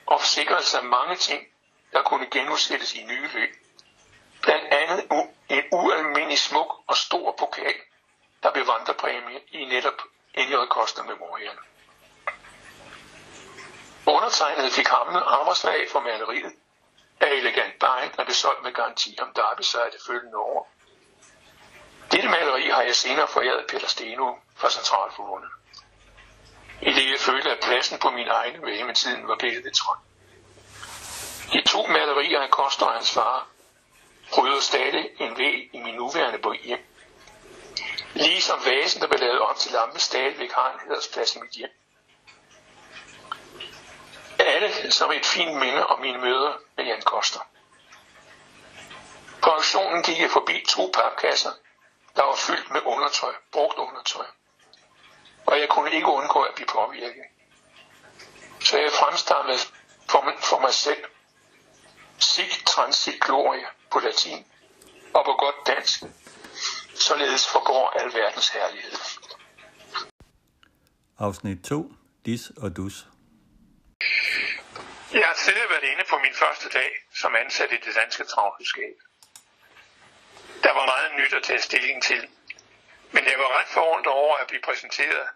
og 0.08 0.20
forsikret 0.20 0.64
sig 0.64 0.84
mange 0.84 1.16
ting, 1.16 1.46
der 1.92 2.02
kunne 2.02 2.26
genudsættes 2.30 2.94
i 2.94 3.02
nye 3.02 3.28
løb. 3.34 3.50
Blandt 4.42 4.64
andet 4.64 5.28
en 5.48 5.64
ualmindelig 5.72 6.38
smuk 6.38 6.74
og 6.86 6.96
stor 6.96 7.34
pokal, 7.38 7.74
der 8.42 8.52
blev 8.52 8.66
vandrepræmie 8.66 9.40
i 9.50 9.64
netop 9.64 10.02
N.J. 10.36 10.66
Koster 10.70 11.02
Memorial. 11.02 11.58
Undertegnet 14.06 14.72
fik 14.72 14.88
hamlet 14.88 15.22
arbejdslag 15.26 15.90
for 15.92 16.00
maleriet 16.00 16.52
af 17.20 17.28
elegant 17.32 17.78
bejen, 17.78 18.10
der 18.16 18.24
blev 18.24 18.34
solgt 18.34 18.62
med 18.62 18.72
garanti 18.72 19.18
om 19.20 19.32
Derby 19.36 19.62
sejr 19.62 19.90
det 19.90 20.00
følgende 20.06 20.38
år. 20.38 20.70
Dette 22.12 22.28
maleri 22.28 22.68
har 22.68 22.82
jeg 22.82 22.94
senere 22.94 23.28
foræret 23.28 23.66
Peter 23.68 23.86
Steno 23.86 24.34
fra 24.56 24.70
Centralforbundet. 24.70 25.50
I 26.82 26.92
det 26.92 27.10
jeg 27.10 27.20
følte, 27.20 27.50
at 27.50 27.60
pladsen 27.62 27.98
på 27.98 28.10
min 28.10 28.28
egen 28.28 28.66
væg 28.66 28.86
med 28.86 28.94
tiden 28.94 29.28
var 29.28 29.36
blevet 29.36 29.64
lidt 29.64 29.74
tråd. 29.74 29.96
De 31.52 31.62
to 31.62 31.86
malerier 31.86 32.40
af 32.40 32.50
Koster 32.50 32.86
og 32.86 32.92
hans 32.92 33.12
far 33.12 33.46
bryder 34.32 34.60
stadig 34.60 35.10
en 35.18 35.38
væg 35.38 35.70
i 35.72 35.78
min 35.78 35.94
nuværende 35.94 36.58
hjem. 36.64 36.84
Ligesom 38.14 38.60
vasen, 38.64 39.00
der 39.00 39.08
blev 39.08 39.20
lavet 39.20 39.40
om 39.40 39.56
til 39.56 39.72
lampe, 39.72 40.00
stadigvæk 40.00 40.52
har 40.52 40.72
en 40.72 40.80
hedersplads 40.88 41.36
i 41.36 41.38
mit 41.38 41.50
hjem. 41.50 41.70
Alle 44.38 44.92
som 44.92 45.12
et 45.12 45.26
fint 45.26 45.56
minde 45.56 45.86
om 45.86 46.00
mine 46.00 46.18
møder 46.18 46.52
med 46.76 46.84
Jan 46.84 47.02
Koster. 47.02 47.40
På 49.42 49.50
auktionen 49.50 50.02
gik 50.02 50.20
jeg 50.20 50.30
forbi 50.30 50.64
to 50.68 50.90
papkasser, 50.94 51.50
der 52.16 52.22
var 52.22 52.34
fyldt 52.34 52.70
med 52.70 52.80
undertøj, 52.84 53.34
brugt 53.52 53.78
undertøj. 53.78 54.26
Og 55.50 55.60
jeg 55.60 55.68
kunne 55.68 55.90
ikke 55.92 56.06
undgå 56.06 56.40
at 56.42 56.54
blive 56.54 56.66
påvirket. 56.66 57.24
Så 58.60 58.78
jeg 58.78 58.90
fremstammede 59.00 59.58
for, 60.10 60.20
mig, 60.24 60.34
for 60.50 60.58
mig 60.60 60.74
selv 60.74 61.04
sig 62.18 62.48
transit 62.66 63.20
gloria 63.20 63.68
på 63.90 63.98
latin 63.98 64.46
og 65.14 65.24
på 65.24 65.32
godt 65.32 65.66
dansk. 65.66 66.02
Således 66.94 67.48
forgår 67.48 67.90
alverdens 68.00 68.48
herlighed. 68.48 68.92
Afsnit 71.18 71.64
2. 71.64 71.92
Dis 72.26 72.50
og 72.56 72.76
dus. 72.76 73.06
Jeg 75.12 75.26
har 75.26 75.34
tidligere 75.44 75.70
været 75.70 75.86
inde 75.92 76.04
på 76.10 76.16
min 76.18 76.34
første 76.34 76.68
dag 76.78 76.90
som 77.20 77.34
ansat 77.44 77.72
i 77.72 77.76
det 77.86 77.94
danske 77.94 78.24
travlskab. 78.24 78.96
Der 80.62 80.72
var 80.72 80.86
meget 80.86 81.10
nyt 81.20 81.32
at 81.34 81.42
tage 81.42 81.62
stilling 81.62 82.02
til, 82.02 82.28
men 83.12 83.24
jeg 83.24 83.38
var 83.38 83.58
ret 83.58 83.68
forundret 83.68 84.14
over 84.14 84.36
at 84.36 84.46
blive 84.46 84.62
præsenteret 84.62 85.28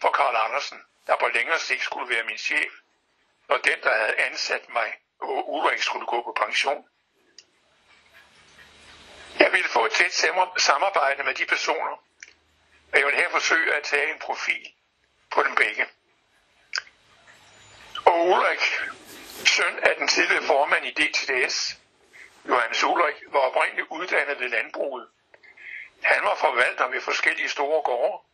for 0.00 0.10
Karl 0.10 0.36
Andersen, 0.36 0.78
der 1.06 1.16
på 1.16 1.28
længere 1.28 1.58
sigt 1.58 1.82
skulle 1.82 2.14
være 2.14 2.24
min 2.24 2.38
chef, 2.38 2.72
når 3.48 3.56
den, 3.56 3.80
der 3.82 3.96
havde 3.96 4.14
ansat 4.20 4.68
mig, 4.68 4.94
og 5.20 5.52
Ulrik 5.52 5.82
skulle 5.82 6.06
gå 6.06 6.22
på 6.22 6.32
pension. 6.44 6.84
Jeg 9.38 9.52
ville 9.52 9.68
få 9.68 9.84
et 9.86 9.92
tæt 9.92 10.12
samarbejde 10.56 11.22
med 11.22 11.34
de 11.34 11.46
personer, 11.46 11.96
og 12.92 12.98
jeg 12.98 13.06
vil 13.06 13.14
her 13.14 13.30
forsøge 13.30 13.74
at 13.74 13.82
tage 13.82 14.12
en 14.12 14.18
profil 14.18 14.72
på 15.30 15.42
dem 15.42 15.54
begge. 15.54 15.86
Og 18.04 18.26
Ulrik, 18.26 18.60
søn 19.46 19.78
af 19.78 19.96
den 19.96 20.08
tidligere 20.08 20.42
formand 20.42 20.86
i 20.86 20.90
DTDS, 20.90 21.78
Johannes 22.48 22.84
Ulrik, 22.84 23.14
var 23.26 23.40
oprindeligt 23.40 23.88
uddannet 23.90 24.40
ved 24.40 24.48
landbruget. 24.48 25.08
Han 26.02 26.24
var 26.24 26.34
forvalter 26.34 26.86
ved 26.88 27.00
forskellige 27.00 27.48
store 27.48 27.82
gårde, 27.82 28.24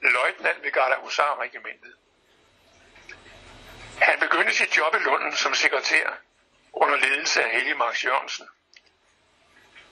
løjtnant 0.00 0.62
ved 0.62 0.72
Garda 0.72 0.94
Husar-regimentet. 0.94 1.94
Han 4.00 4.20
begyndte 4.20 4.54
sit 4.54 4.76
job 4.76 4.94
i 4.94 4.98
Lunden 4.98 5.36
som 5.36 5.54
sekretær 5.54 6.18
under 6.72 6.96
ledelse 6.96 7.44
af 7.44 7.50
Helge 7.50 7.74
Marx 7.74 8.04
Jørgensen. 8.04 8.48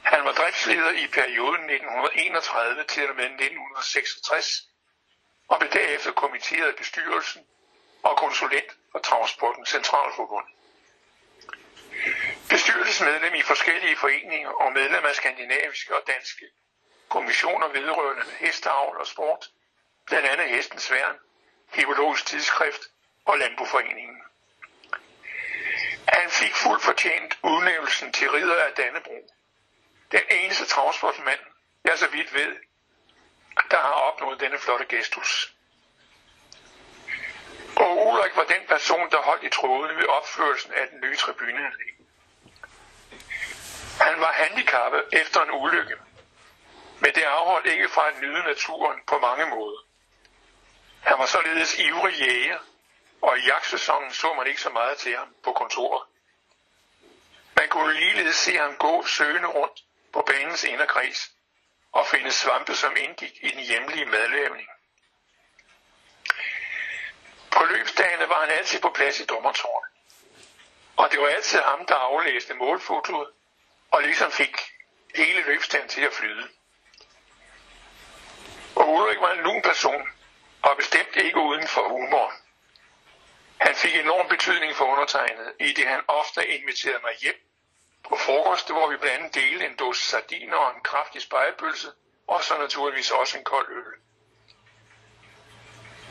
Han 0.02 0.24
var 0.24 0.32
driftsleder 0.32 0.90
i 0.90 1.06
perioden 1.06 1.70
1931 1.70 2.84
til 2.84 3.10
og 3.10 3.16
med 3.16 3.24
1966 3.24 4.62
og 5.48 5.58
blev 5.58 5.70
derefter 5.70 6.12
kommitteret 6.12 6.68
af 6.68 6.76
bestyrelsen 6.76 7.46
og 8.02 8.16
konsulent 8.16 8.72
for 8.92 8.98
Transportens 8.98 9.68
Centralforbund. 9.68 10.46
Bestyrelsesmedlem 12.48 13.34
i 13.34 13.42
forskellige 13.42 13.96
foreninger 13.96 14.50
og 14.50 14.72
medlem 14.72 15.04
af 15.04 15.14
skandinaviske 15.14 15.96
og 15.96 16.02
danske 16.06 16.44
kommissioner 17.10 17.68
vedrørende 17.68 18.24
hesteavl 18.38 18.96
og 18.96 19.06
sport, 19.06 19.50
blandt 20.06 20.28
andet 20.28 20.48
Hestens 20.48 20.90
Værn, 20.90 21.16
Hipologisk 21.72 22.26
Tidsskrift 22.26 22.82
og 23.24 23.38
Landboforeningen. 23.38 24.22
Han 26.08 26.30
fik 26.30 26.54
fuldt 26.54 26.82
fortjent 26.82 27.38
udnævnelsen 27.42 28.12
til 28.12 28.30
ridder 28.30 28.64
af 28.64 28.72
Dannebro. 28.72 29.30
Den 30.12 30.20
eneste 30.30 30.64
travsportsmand, 30.66 31.40
jeg 31.84 31.98
så 31.98 32.08
vidt 32.08 32.34
ved, 32.34 32.56
der 33.70 33.76
har 33.76 33.92
opnået 33.92 34.40
denne 34.40 34.58
flotte 34.58 34.84
gestus. 34.84 35.54
Og 37.76 38.06
Ulrik 38.06 38.36
var 38.36 38.44
den 38.44 38.66
person, 38.68 39.10
der 39.10 39.22
holdt 39.22 39.44
i 39.44 39.49
tråden 39.49 39.96
ved 39.96 40.06
opførelsen 40.06 40.73
af 40.73 40.88
den 40.88 41.00
nye 41.00 41.16
tribuneanlæg. 41.16 41.94
Han 44.00 44.20
var 44.20 44.32
handicappet 44.32 45.04
efter 45.12 45.42
en 45.42 45.50
ulykke, 45.50 45.96
men 47.00 47.15
det 47.15 47.23
afholdt 47.23 47.67
ikke 47.67 47.89
fra 47.89 48.08
at 48.08 48.21
nyde 48.21 48.43
naturen 48.43 49.00
på 49.06 49.19
mange 49.19 49.47
måder. 49.47 49.78
Han 51.00 51.19
var 51.19 51.26
således 51.26 51.78
ivrig 51.78 52.15
jæger, 52.15 52.58
og 53.23 53.39
i 53.39 53.47
jagtsæsonen 53.47 54.13
så 54.13 54.34
man 54.34 54.47
ikke 54.47 54.60
så 54.60 54.71
meget 54.71 54.99
til 54.99 55.17
ham 55.17 55.34
på 55.45 55.52
kontoret. 55.52 56.06
Man 57.56 57.69
kunne 57.69 57.95
ligeledes 57.95 58.36
se 58.36 58.56
ham 58.56 58.76
gå 58.76 59.06
søgende 59.06 59.49
rundt 59.49 59.84
på 60.13 60.23
banens 60.23 60.65
inderkreds 60.65 61.30
og 61.93 62.06
finde 62.06 62.32
svampe, 62.32 62.75
som 62.75 62.97
indgik 62.97 63.39
i 63.43 63.49
den 63.49 63.60
hjemlige 63.60 64.06
madlavning. 64.06 64.69
På 67.50 67.65
løbsdagene 67.65 68.28
var 68.28 68.41
han 68.41 68.50
altid 68.50 68.80
på 68.80 68.91
plads 68.91 69.21
i 69.21 69.25
dommertårnet. 69.25 69.91
Og 70.97 71.10
det 71.10 71.21
var 71.21 71.28
altid 71.28 71.58
ham, 71.58 71.86
der 71.86 71.95
aflæste 71.95 72.54
målfotoet 72.54 73.28
og 73.91 74.02
ligesom 74.02 74.32
fik 74.32 74.56
hele 75.15 75.43
løbsdagen 75.43 75.89
til 75.89 76.00
at 76.00 76.13
flyde. 76.13 76.49
Ulrik 78.90 79.20
var 79.20 79.32
en 79.32 79.42
lun 79.42 79.62
person, 79.62 80.08
og 80.62 80.76
bestemt 80.76 81.16
ikke 81.16 81.40
uden 81.40 81.68
for 81.68 81.88
humor. 81.88 82.32
Han 83.60 83.74
fik 83.74 83.94
enorm 83.96 84.28
betydning 84.28 84.76
for 84.76 84.84
undertegnet, 84.84 85.52
i 85.60 85.72
det 85.72 85.86
han 85.86 86.02
ofte 86.08 86.48
inviterede 86.48 87.02
mig 87.02 87.14
hjem 87.22 87.40
på 88.08 88.16
frokost, 88.16 88.70
hvor 88.70 88.90
vi 88.90 88.96
blandt 88.96 89.18
andet 89.18 89.34
delte 89.34 89.66
en 89.66 89.76
dåse 89.76 90.06
sardiner 90.06 90.56
og 90.56 90.74
en 90.76 90.82
kraftig 90.82 91.22
spejepølse, 91.22 91.88
og 92.26 92.44
så 92.44 92.58
naturligvis 92.58 93.10
også 93.10 93.38
en 93.38 93.44
kold 93.44 93.68
øl. 93.76 93.92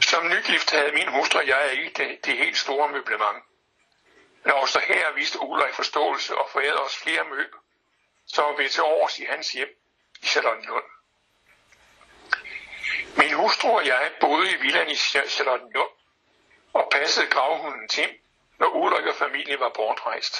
Som 0.01 0.27
nygift 0.27 0.71
havde 0.71 0.91
min 0.91 1.07
hustru 1.07 1.39
og 1.39 1.47
jeg 1.47 1.71
ikke 1.71 2.03
det, 2.03 2.25
det 2.25 2.37
helt 2.37 2.57
store 2.57 2.89
møblement. 2.89 3.43
Men 4.43 4.53
også 4.53 4.79
her 4.79 5.11
viste 5.11 5.39
Ulrik 5.39 5.73
forståelse 5.73 6.37
og 6.37 6.49
forærede 6.49 6.81
os 6.81 6.97
flere 6.97 7.23
møb, 7.23 7.55
så 8.27 8.55
vi 8.57 8.69
til 8.69 8.83
års 8.83 9.19
i 9.19 9.25
hans 9.25 9.51
hjem 9.51 9.69
i 10.21 10.25
Charlottenlund. 10.25 10.98
Min 13.19 13.33
hustru 13.33 13.69
og 13.69 13.85
jeg 13.85 14.11
boede 14.19 14.51
i 14.51 14.55
villaen 14.55 14.89
i 14.89 14.95
Charlottenlund 14.95 15.91
og 16.73 16.89
passede 16.91 17.27
gravhunden 17.27 17.87
Tim, 17.87 18.09
når 18.59 18.67
Ulrik 18.67 19.05
og 19.05 19.15
familien 19.15 19.59
var 19.59 19.69
bortrejst. 19.69 20.35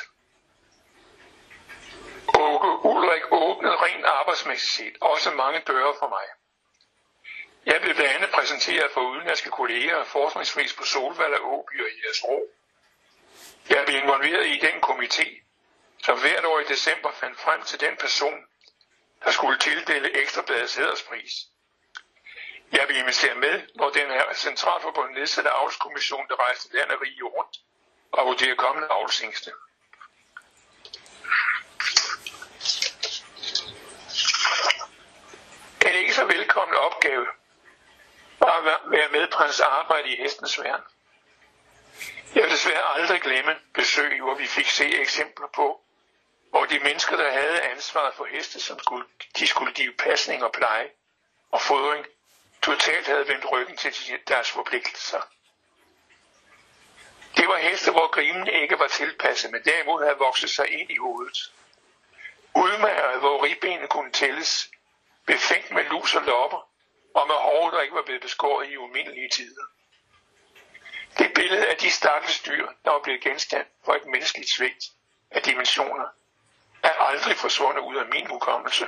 Og 2.27 2.85
Ulrik 2.85 3.23
åbnede 3.31 3.75
rent 3.75 4.05
arbejdsmæssigt 4.05 4.71
set 4.71 4.97
også 5.01 5.31
mange 5.31 5.59
døre 5.59 5.93
for 5.99 6.09
mig. 6.09 6.25
Jeg 7.65 7.81
blev 7.81 7.95
blandt 7.95 8.13
andet 8.15 8.29
præsenteret 8.31 8.91
for 8.91 9.01
udenlandske 9.01 9.49
kolleger 9.49 10.03
forskningsvis 10.03 10.73
på 10.73 10.83
Solvald 10.83 11.33
og 11.33 11.53
Åby 11.53 11.81
og 11.81 11.89
Jeres 12.03 12.23
Jeg 13.69 13.85
blev 13.85 13.97
involveret 13.97 14.45
i 14.47 14.59
den 14.59 14.83
komité, 14.83 15.27
som 16.03 16.19
hvert 16.19 16.45
år 16.45 16.59
i 16.59 16.63
december 16.63 17.11
fandt 17.11 17.39
frem 17.39 17.61
til 17.63 17.79
den 17.79 17.97
person, 17.97 18.45
der 19.23 19.31
skulle 19.31 19.59
tildele 19.59 20.21
Ekstrabladets 20.21 20.75
hæderspris. 20.75 21.31
Jeg 22.71 22.87
vil 22.87 22.97
invitere 22.97 23.35
med, 23.35 23.61
når 23.75 23.89
den 23.89 24.07
her 24.07 24.33
centralforbund 24.33 25.13
nedsatte 25.13 25.49
avlskommission, 25.49 26.27
der 26.27 26.35
rejste 26.45 26.73
land 26.73 26.91
og 26.91 27.01
rige 27.01 27.23
rundt 27.23 27.57
og 28.11 28.25
vurderer 28.25 28.55
kommende 28.55 28.87
avlsingste. 28.91 29.51
En 35.87 35.95
ikke 35.95 36.13
så 36.13 36.25
velkommen 36.25 36.77
opgave 36.77 37.27
var 38.39 38.57
at 38.57 38.91
være 38.91 39.09
med 39.11 39.27
på 39.27 39.37
hans 39.37 39.59
arbejde 39.59 40.09
i 40.09 40.15
hestens 40.15 40.59
værn. 40.59 40.81
Jeg 42.35 42.43
vil 42.43 42.51
desværre 42.51 42.99
aldrig 42.99 43.21
glemme 43.21 43.55
besøg, 43.73 44.21
hvor 44.21 44.35
vi 44.35 44.47
fik 44.47 44.69
se 44.69 44.99
eksempler 45.01 45.47
på, 45.55 45.81
hvor 46.49 46.65
de 46.65 46.79
mennesker, 46.79 47.17
der 47.17 47.31
havde 47.31 47.61
ansvaret 47.61 48.13
for 48.13 48.25
heste, 48.25 48.59
som 48.59 48.79
skulle, 48.79 49.05
de 49.37 49.47
skulle 49.47 49.73
give 49.73 49.93
pasning 49.93 50.43
og 50.43 50.51
pleje 50.51 50.89
og 51.51 51.61
fodring, 51.61 52.05
totalt 52.61 53.07
havde 53.07 53.27
vendt 53.27 53.51
ryggen 53.51 53.77
til 53.77 54.19
deres 54.27 54.51
forpligtelser. 54.51 55.21
Det 57.37 57.47
var 57.47 57.57
heste, 57.57 57.91
hvor 57.91 58.07
grimen 58.07 58.47
ikke 58.47 58.79
var 58.79 58.87
tilpasset, 58.87 59.51
men 59.51 59.63
derimod 59.65 60.03
havde 60.03 60.17
vokset 60.17 60.49
sig 60.49 60.67
ind 60.69 60.91
i 60.91 60.97
hovedet. 60.97 61.53
Udmærret, 62.55 63.19
hvor 63.19 63.43
ribbenene 63.43 63.87
kunne 63.87 64.11
tælles, 64.11 64.71
befængt 65.25 65.71
med 65.71 65.83
lus 65.83 66.15
og 66.15 66.21
lopper, 66.21 66.69
og 67.15 67.27
med 67.27 67.35
hår, 67.35 67.69
der 67.69 67.81
ikke 67.81 67.95
var 67.95 68.01
blevet 68.01 68.21
beskåret 68.21 68.69
i 68.69 68.77
umindelige 68.77 69.29
tider. 69.29 69.63
Det 71.17 71.33
billede 71.35 71.67
af 71.67 71.77
de 71.77 71.91
stakkels 71.91 72.39
dyr, 72.39 72.67
der 72.85 72.91
var 72.91 72.99
blevet 72.99 73.21
genstand 73.21 73.67
for 73.85 73.93
et 73.93 74.05
menneskeligt 74.05 74.51
svigt 74.51 74.85
af 75.31 75.41
dimensioner, 75.41 76.07
er 76.83 76.89
aldrig 76.89 77.35
forsvundet 77.37 77.81
ud 77.81 77.95
af 77.95 78.05
min 78.05 78.27
hukommelse. 78.27 78.87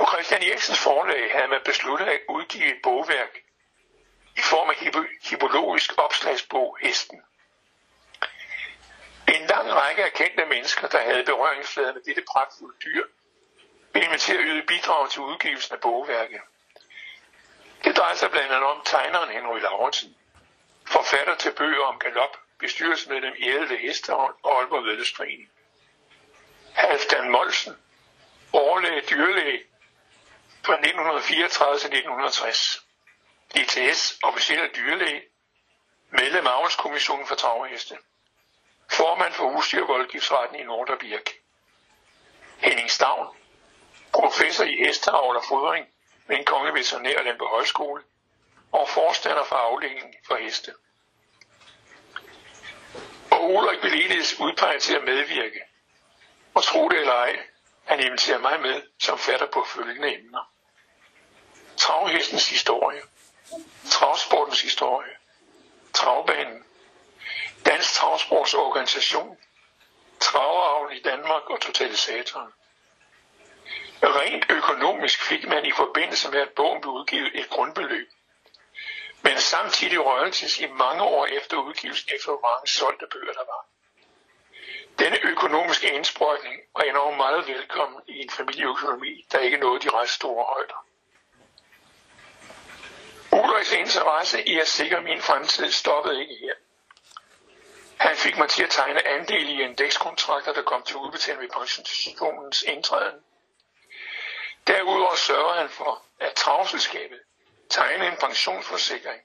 På 0.00 0.06
Christian 0.06 0.42
Eriksens 0.42 0.78
forlag 0.78 1.32
havde 1.32 1.48
man 1.48 1.60
besluttet 1.64 2.06
at 2.06 2.20
udgive 2.28 2.76
et 2.76 2.82
bogværk 2.82 3.38
i 4.36 4.40
form 4.40 4.70
af 4.70 4.76
hypologisk 5.30 5.98
opslagsbog 5.98 6.78
Hesten. 6.80 7.22
En 9.28 9.46
lang 9.46 9.72
række 9.72 10.04
af 10.04 10.12
kendte 10.12 10.46
mennesker, 10.46 10.88
der 10.88 10.98
havde 10.98 11.24
berøringsflader 11.24 11.92
med 11.92 12.02
dette 12.02 12.22
pragtfulde 12.32 12.76
dyr, 12.84 13.04
blev 13.92 14.04
inviteret 14.04 14.38
at 14.38 14.44
yde 14.46 14.62
bidrag 14.62 15.10
til 15.10 15.20
udgivelsen 15.20 15.74
af 15.74 15.80
bogværket. 15.80 16.40
Det 17.84 17.96
drejer 17.96 18.14
sig 18.14 18.30
blandt 18.30 18.52
andet 18.52 18.70
om 18.70 18.82
tegneren 18.84 19.30
Henry 19.30 19.60
Lauritsen, 19.60 20.16
forfatter 20.86 21.34
til 21.34 21.52
bøger 21.52 21.84
om 21.84 21.98
galop, 21.98 22.36
bestyrelsesmedlem 22.58 23.34
i 23.38 23.48
Elde 23.48 23.76
Hestehavn 23.76 24.32
og 24.42 24.58
Aalborg 24.58 24.84
Vedløsforening. 24.84 25.50
Halvdan 26.74 27.30
Molsen, 27.30 27.76
overlæge 28.52 29.02
dyrlæge 29.10 29.69
fra 30.64 30.72
1934 30.72 31.78
til 31.78 31.86
1960. 31.86 32.80
DTS, 33.54 34.18
officiel 34.22 34.70
dyrlæge, 34.76 35.22
medlem 36.10 36.46
af 36.46 36.50
Avlskommissionen 36.50 37.26
for 37.26 37.34
Travheste, 37.34 37.98
formand 38.90 39.32
for 39.32 39.48
husdyrvoldgiftsretten 39.48 40.60
i 40.60 40.62
Norderbirk. 40.62 41.30
Henning 42.58 42.90
Stavn, 42.90 43.36
professor 44.12 44.64
i 44.64 44.76
hesteavl 44.76 45.36
og 45.36 45.44
fodring 45.48 45.86
ved 46.26 46.36
en 46.36 46.44
kongelig 46.44 46.74
veterinær 46.74 47.36
på 47.38 47.46
Højskole, 47.46 48.02
og 48.72 48.88
forstander 48.88 49.44
for 49.44 49.56
afdelingen 49.56 50.14
for 50.26 50.36
heste. 50.36 50.74
Og 53.30 53.50
Ulrik 53.50 53.80
blev 53.80 53.92
ligeledes 53.92 54.40
udpeget 54.40 54.82
til 54.82 54.94
at 54.94 55.04
medvirke. 55.04 55.60
Og 56.54 56.62
tro 56.62 56.88
det 56.88 57.00
eller 57.00 57.12
ej, 57.12 57.38
han 57.84 58.00
inviterer 58.00 58.38
mig 58.38 58.60
med 58.60 58.82
som 58.98 59.18
fatter 59.18 59.46
på 59.46 59.64
følgende 59.64 60.14
emner. 60.14 60.52
Travhestens 61.76 62.50
historie, 62.50 63.02
travsportens 63.90 64.62
historie, 64.62 65.16
travbanen, 65.92 66.64
Dansk 67.66 67.94
Travsports 67.94 68.54
Organisation, 68.54 69.38
Traveravn 70.20 70.92
i 70.92 71.00
Danmark 71.00 71.50
og 71.50 71.60
Totalisatoren. 71.60 72.52
Rent 74.02 74.50
økonomisk 74.50 75.22
fik 75.22 75.48
man 75.48 75.66
i 75.66 75.72
forbindelse 75.76 76.30
med, 76.30 76.40
at 76.40 76.48
bogen 76.56 76.80
blev 76.80 76.92
udgivet 76.92 77.30
et 77.40 77.50
grundbeløb, 77.50 78.08
men 79.22 79.38
samtidig 79.38 80.04
royalties 80.06 80.60
i 80.60 80.66
mange 80.66 81.02
år 81.02 81.26
efter 81.26 81.56
udgivelsen 81.56 82.10
efter 82.14 82.28
hvor 82.30 82.40
mange 82.48 82.68
solgte 82.68 83.06
bøger 83.12 83.32
der 83.32 83.44
var. 83.52 83.66
Denne 84.98 85.18
økonomiske 85.22 85.92
indsprøjtning 85.92 86.60
var 86.76 86.82
enormt 86.82 87.16
meget 87.16 87.46
velkommen 87.46 88.02
i 88.08 88.22
en 88.22 88.30
familieøkonomi, 88.30 89.26
der 89.32 89.38
ikke 89.38 89.56
nåede 89.56 89.80
de 89.80 89.90
ret 89.90 90.08
store 90.08 90.44
højder. 90.44 90.86
Ulrichs 93.32 93.72
interesse 93.72 94.48
i 94.48 94.58
at 94.58 94.68
sikre 94.68 95.00
min 95.00 95.22
fremtid 95.22 95.70
stoppede 95.70 96.20
ikke 96.20 96.34
her. 96.40 96.54
Han 98.00 98.16
fik 98.16 98.38
mig 98.38 98.48
til 98.48 98.62
at 98.62 98.70
tegne 98.70 99.08
andel 99.08 99.48
i 99.48 99.62
indekskontrakter, 99.62 100.52
der 100.52 100.62
kom 100.62 100.82
til 100.82 100.96
udbetaling 100.96 101.42
ved 101.42 101.48
pensionens 101.48 102.62
indtræden. 102.62 103.20
Derudover 104.66 105.14
sørger 105.14 105.54
han 105.54 105.68
for, 105.68 106.02
at 106.20 106.34
travselskabet 106.34 107.20
tegnede 107.70 108.10
en 108.10 108.16
pensionsforsikring, 108.16 109.20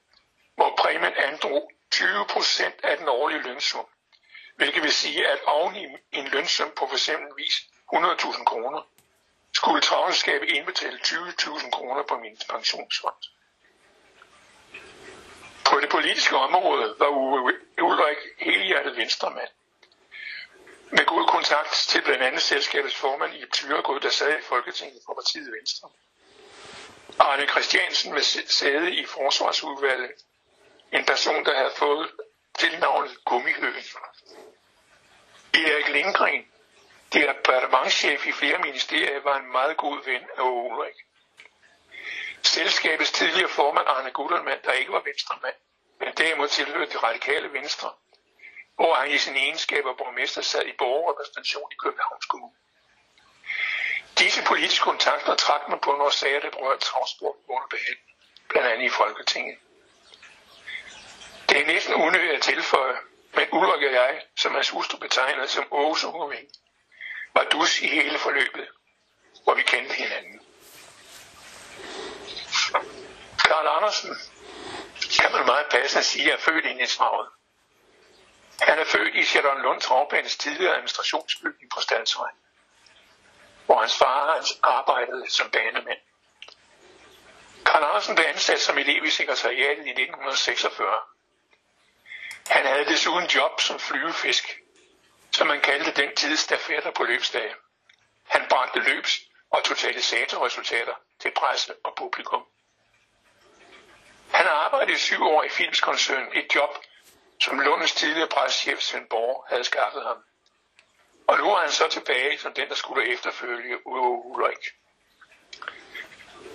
hvor 0.54 0.74
præmien 0.78 1.14
androg 1.16 1.70
20 1.90 2.26
procent 2.26 2.84
af 2.84 2.96
den 2.98 3.08
årlige 3.08 3.42
lønsum, 3.42 3.86
hvilket 4.56 4.82
vil 4.82 4.92
sige, 4.92 5.26
at 5.26 5.38
oven 5.44 5.76
i 5.76 5.86
en 6.12 6.28
lønsum 6.28 6.70
på 6.76 6.88
f.eks. 6.90 7.10
100.000 7.10 8.44
kroner, 8.44 8.82
skulle 9.54 9.80
travlskabet 9.80 10.48
indbetale 10.48 10.98
20.000 11.04 11.70
kroner 11.70 12.02
på 12.02 12.18
min 12.18 12.38
pensionsfond. 12.48 13.14
På 15.64 15.80
det 15.80 15.88
politiske 15.90 16.36
område 16.36 16.94
var 16.98 17.08
Uwe 17.08 17.52
Ulrik 17.82 18.18
helhjertet 18.38 18.96
venstremand. 18.96 19.48
Med 20.90 21.06
god 21.06 21.26
kontakt 21.28 21.72
til 21.72 22.02
blandt 22.02 22.22
andet 22.22 22.42
selskabets 22.42 22.94
formand 22.94 23.34
i 23.34 23.44
Tyregod, 23.52 24.00
der 24.00 24.10
sad 24.10 24.38
i 24.38 24.42
Folketinget 24.42 25.02
for 25.06 25.14
partiet 25.14 25.52
Venstre. 25.52 25.88
Arne 27.18 27.46
Christiansen 27.46 28.12
med 28.12 28.22
sæde 28.48 28.94
i 28.94 29.06
forsvarsudvalget. 29.06 30.12
En 30.92 31.04
person, 31.04 31.44
der 31.44 31.56
havde 31.56 31.72
fået 31.76 32.10
tilnavnet 32.58 33.24
Gummihøen. 33.24 33.84
Erik 35.64 35.88
Lindgren, 35.88 36.46
departementchef 37.12 38.26
i 38.26 38.32
flere 38.32 38.58
ministerier, 38.58 39.20
var 39.20 39.36
en 39.36 39.52
meget 39.52 39.76
god 39.76 40.04
ven 40.04 40.22
af 40.36 40.42
Ulrik. 40.42 40.94
Selskabets 42.42 43.12
tidligere 43.12 43.48
formand 43.48 43.86
Arne 43.88 44.10
Guttermann, 44.10 44.60
der 44.64 44.72
ikke 44.72 44.92
var 44.92 45.02
venstremand, 45.04 45.54
men 46.00 46.12
derimod 46.16 46.48
tilhørte 46.48 46.92
det 46.92 47.02
radikale 47.02 47.52
venstre, 47.52 47.92
hvor 48.74 48.94
han 48.94 49.10
i 49.10 49.18
sin 49.18 49.36
egenskab 49.36 49.86
af 49.86 49.96
borgmester 49.96 50.42
sad 50.42 50.66
i 50.66 50.72
borgerrepræsentation 50.78 51.72
i 51.72 51.76
Københavns 51.82 52.26
Kommune. 52.26 52.54
Disse 54.18 54.44
politiske 54.44 54.82
kontakter 54.82 55.34
trak 55.34 55.68
man 55.68 55.78
på, 55.78 55.92
når 55.92 56.10
sager, 56.10 56.40
det 56.40 56.50
berørte 56.50 56.80
transport 56.80 57.36
under 57.48 57.66
behandling, 57.66 58.10
blandt 58.48 58.68
andet 58.68 58.86
i 58.86 58.88
Folketinget. 58.88 59.58
Det 61.48 61.62
er 61.62 61.66
næsten 61.66 61.94
unødigt 61.94 62.32
at 62.32 62.42
tilføje, 62.42 62.96
men 63.36 63.48
Ulrik 63.52 63.82
og 63.82 63.92
jeg, 63.92 64.22
som 64.36 64.54
hans 64.54 64.70
hustru 64.70 64.98
betegnede 64.98 65.48
som 65.48 65.66
Åse 65.70 66.06
Ungeving, 66.06 66.48
var 67.34 67.44
dus 67.44 67.80
i 67.80 67.86
hele 67.86 68.18
forløbet, 68.18 68.68
hvor 69.44 69.54
vi 69.54 69.62
kendte 69.62 69.94
hinanden. 69.94 70.40
Karl 73.44 73.66
Andersen, 73.66 74.16
kan 75.20 75.32
man 75.32 75.46
meget 75.46 75.66
passende 75.70 76.04
sige, 76.04 76.32
er 76.32 76.38
født 76.38 76.64
i 76.64 76.86
travet. 76.86 77.28
Han 78.60 78.78
er 78.78 78.84
født 78.84 79.14
i 79.14 79.24
Sjælland 79.24 79.58
Lund 79.58 79.80
Travbanes 79.80 80.36
tidligere 80.36 80.74
administrationsbygning 80.74 81.70
på 81.70 81.80
Stadsvej 81.80 82.30
hvor 83.66 83.80
hans 83.80 83.98
far 83.98 84.44
arbejdede 84.62 85.30
som 85.30 85.50
banemand. 85.50 85.98
Karl 87.66 87.84
Andersen 87.84 88.14
blev 88.14 88.26
ansat 88.26 88.60
som 88.60 88.78
elev 88.78 89.04
i 89.04 89.10
sekretariatet 89.10 89.86
i 89.86 89.90
1946. 89.90 90.98
Han 92.48 92.66
havde 92.66 92.84
desuden 92.84 93.26
job 93.26 93.60
som 93.60 93.78
flyvefisk, 93.80 94.58
som 95.32 95.46
man 95.46 95.60
kaldte 95.60 96.02
den 96.02 96.16
tids 96.16 96.40
stafetter 96.40 96.90
på 96.90 97.04
løbsdage. 97.04 97.54
Han 98.24 98.46
brændte 98.48 98.80
løbs- 98.80 99.20
og 99.50 99.64
totalisatorresultater 99.64 100.94
til 101.20 101.30
presse 101.30 101.74
og 101.84 101.94
publikum. 101.96 102.42
Han 104.32 104.46
arbejdede 104.46 104.92
i 104.92 104.98
syv 104.98 105.22
år 105.22 105.42
i 105.42 105.48
Filmskoncernen, 105.48 106.28
et 106.34 106.54
job, 106.54 106.78
som 107.40 107.60
Lundens 107.60 107.92
tidligere 107.92 108.28
pressechef 108.28 108.80
Svend 108.80 109.08
Borg 109.08 109.44
havde 109.48 109.64
skaffet 109.64 110.02
ham. 110.02 110.16
Og 111.26 111.38
nu 111.38 111.50
er 111.50 111.60
han 111.60 111.70
så 111.70 111.88
tilbage 111.88 112.38
som 112.38 112.54
den, 112.54 112.68
der 112.68 112.74
skulle 112.74 113.12
efterfølge 113.12 113.86
Ulrik. 113.86 114.66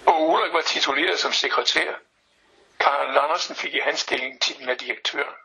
Og 0.06 0.22
Ulrik 0.30 0.54
var 0.54 0.62
tituleret 0.62 1.20
som 1.20 1.34
sekretær. 1.34 1.94
Karl 2.80 3.18
Andersen 3.18 3.56
fik 3.56 3.74
i 3.74 3.80
hans 3.80 4.00
stilling 4.00 4.42
titlen 4.42 4.70
af 4.70 4.78
direktør. 4.78 5.41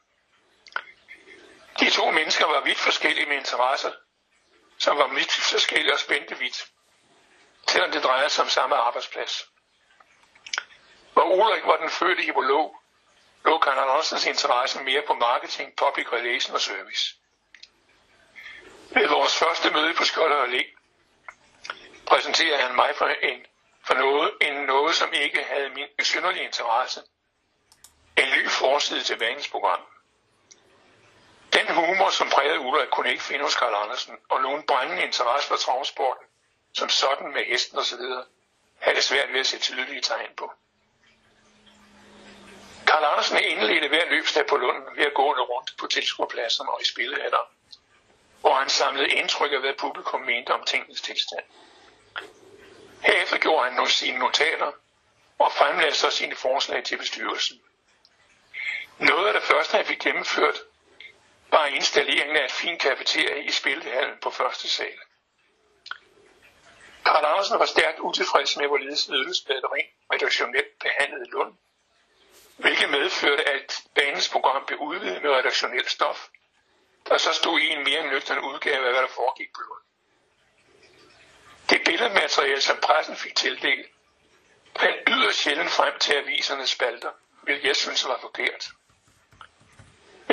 De 1.80 1.90
to 1.90 2.10
mennesker 2.10 2.46
var 2.46 2.60
vidt 2.60 2.78
forskellige 2.78 3.26
med 3.26 3.36
interesser, 3.36 3.92
som 4.78 4.98
var 4.98 5.06
vidt 5.06 5.32
forskellige 5.32 5.92
og 5.92 5.98
spændte 5.98 6.38
vidt, 6.38 6.66
selvom 7.68 7.90
det 7.90 8.02
drejede 8.02 8.30
sig 8.30 8.44
om 8.44 8.50
samme 8.50 8.76
arbejdsplads. 8.76 9.48
Hvor 11.12 11.24
Ulrik 11.24 11.66
var 11.66 11.76
den 11.76 11.90
fødte 11.90 12.22
hippolog, 12.22 12.76
lå 13.44 13.58
Karl 13.58 13.78
Andersens 13.78 14.26
interesse 14.26 14.82
mere 14.82 15.02
på 15.06 15.14
marketing, 15.14 15.76
public 15.76 16.12
relation 16.12 16.54
og 16.54 16.60
service. 16.60 17.14
Ved 18.90 19.08
vores 19.08 19.36
første 19.36 19.70
møde 19.70 19.94
på 19.94 20.04
Skotter 20.04 20.46
Allé 20.46 20.76
præsenterede 22.06 22.62
han 22.62 22.76
mig 22.76 22.96
for, 22.96 23.06
en, 23.06 23.46
for 23.86 23.94
noget, 23.94 24.32
en 24.40 24.54
noget, 24.54 24.94
som 24.96 25.12
ikke 25.12 25.44
havde 25.44 25.68
min 25.68 25.86
besynderlige 25.98 26.44
interesse. 26.44 27.00
En 28.16 28.28
ny 28.38 28.50
forside 28.50 29.02
til 29.02 29.18
vanens 29.18 29.48
program. 29.48 29.80
Den 31.66 31.74
humor, 31.74 32.10
som 32.10 32.30
prægede 32.30 32.60
Ulrik, 32.60 32.88
kunne 32.88 33.10
ikke 33.10 33.22
finde 33.22 33.44
hos 33.44 33.56
Karl 33.56 33.74
Andersen, 33.74 34.16
og 34.28 34.42
nogen 34.42 34.62
brændende 34.62 35.02
interesse 35.02 35.48
for 35.48 35.56
travsporten, 35.56 36.26
som 36.74 36.88
sådan 36.88 37.32
med 37.32 37.44
hesten 37.44 37.78
osv., 37.78 38.00
havde 38.78 38.96
det 38.96 39.04
svært 39.04 39.32
ved 39.32 39.40
at 39.40 39.46
se 39.46 39.58
tydelige 39.58 40.00
tegn 40.00 40.30
på. 40.36 40.52
Karl 42.86 43.04
Andersen 43.04 43.38
indledte 43.38 43.88
hver 43.88 44.06
løbsdag 44.10 44.46
på 44.46 44.56
Lunden 44.56 44.96
ved 44.96 45.06
at 45.06 45.14
gå 45.14 45.32
rundt 45.32 45.70
på 45.78 45.86
tilskuerpladserne 45.86 46.70
og 46.70 46.82
i 46.82 46.84
spillehatter 46.84 47.50
hvor 48.46 48.54
han 48.54 48.68
samlede 48.68 49.08
indtryk 49.08 49.52
af, 49.52 49.60
hvad 49.60 49.74
publikum 49.78 50.20
mente 50.20 50.50
om 50.50 50.64
tingens 50.64 51.00
tilstand. 51.00 51.44
Herefter 53.02 53.38
gjorde 53.38 53.64
han 53.64 53.72
nu 53.72 53.86
sine 53.86 54.18
notater 54.18 54.72
og 55.38 55.52
fremlagde 55.52 55.94
så 55.94 56.10
sine 56.10 56.36
forslag 56.36 56.84
til 56.84 56.98
bestyrelsen. 56.98 57.60
Noget 58.98 59.26
af 59.26 59.34
det 59.34 59.42
første, 59.42 59.76
han 59.76 59.86
fik 59.86 59.98
gennemført, 59.98 60.54
var 61.56 61.66
installeringen 61.66 62.36
af 62.36 62.44
et 62.44 62.52
fint 62.52 62.80
kafeterie 62.80 63.44
i 63.44 63.50
spildehallen 63.50 64.18
på 64.22 64.30
første 64.30 64.68
sal. 64.68 64.98
Karl 67.04 67.24
Andersen 67.24 67.58
var 67.58 67.66
stærkt 67.66 67.98
utilfreds 67.98 68.56
med, 68.56 68.66
hvorledes 68.66 69.08
ledelsesbadet 69.08 69.64
redaktionelt 70.12 70.78
behandlede 70.80 71.30
Lund, 71.30 71.54
hvilket 72.56 72.90
medførte, 72.90 73.48
at 73.48 73.82
banens 73.94 74.28
program 74.28 74.64
blev 74.66 74.78
udvidet 74.78 75.22
med 75.22 75.30
redaktionelt 75.30 75.90
stof, 75.90 76.28
der 77.08 77.18
så 77.18 77.32
stod 77.32 77.60
i 77.60 77.68
en 77.68 77.84
mere 77.84 78.06
nøgtern 78.06 78.38
udgave 78.38 78.86
af, 78.86 78.92
hvad 78.92 79.02
der 79.02 79.08
foregik 79.08 79.48
på 79.54 79.60
Lund. 79.68 79.84
Det 81.70 81.80
billedmateriale, 81.84 82.60
som 82.60 82.76
pressen 82.82 83.16
fik 83.16 83.34
tildelt, 83.36 83.86
fandt 84.80 84.96
yderst 85.08 85.38
sjældent 85.38 85.70
frem 85.70 85.98
til 85.98 86.12
avisernes 86.12 86.70
spalter, 86.70 87.12
hvilket 87.42 87.68
jeg 87.68 87.76
synes 87.76 88.04
var 88.04 88.18
forkert. 88.20 88.68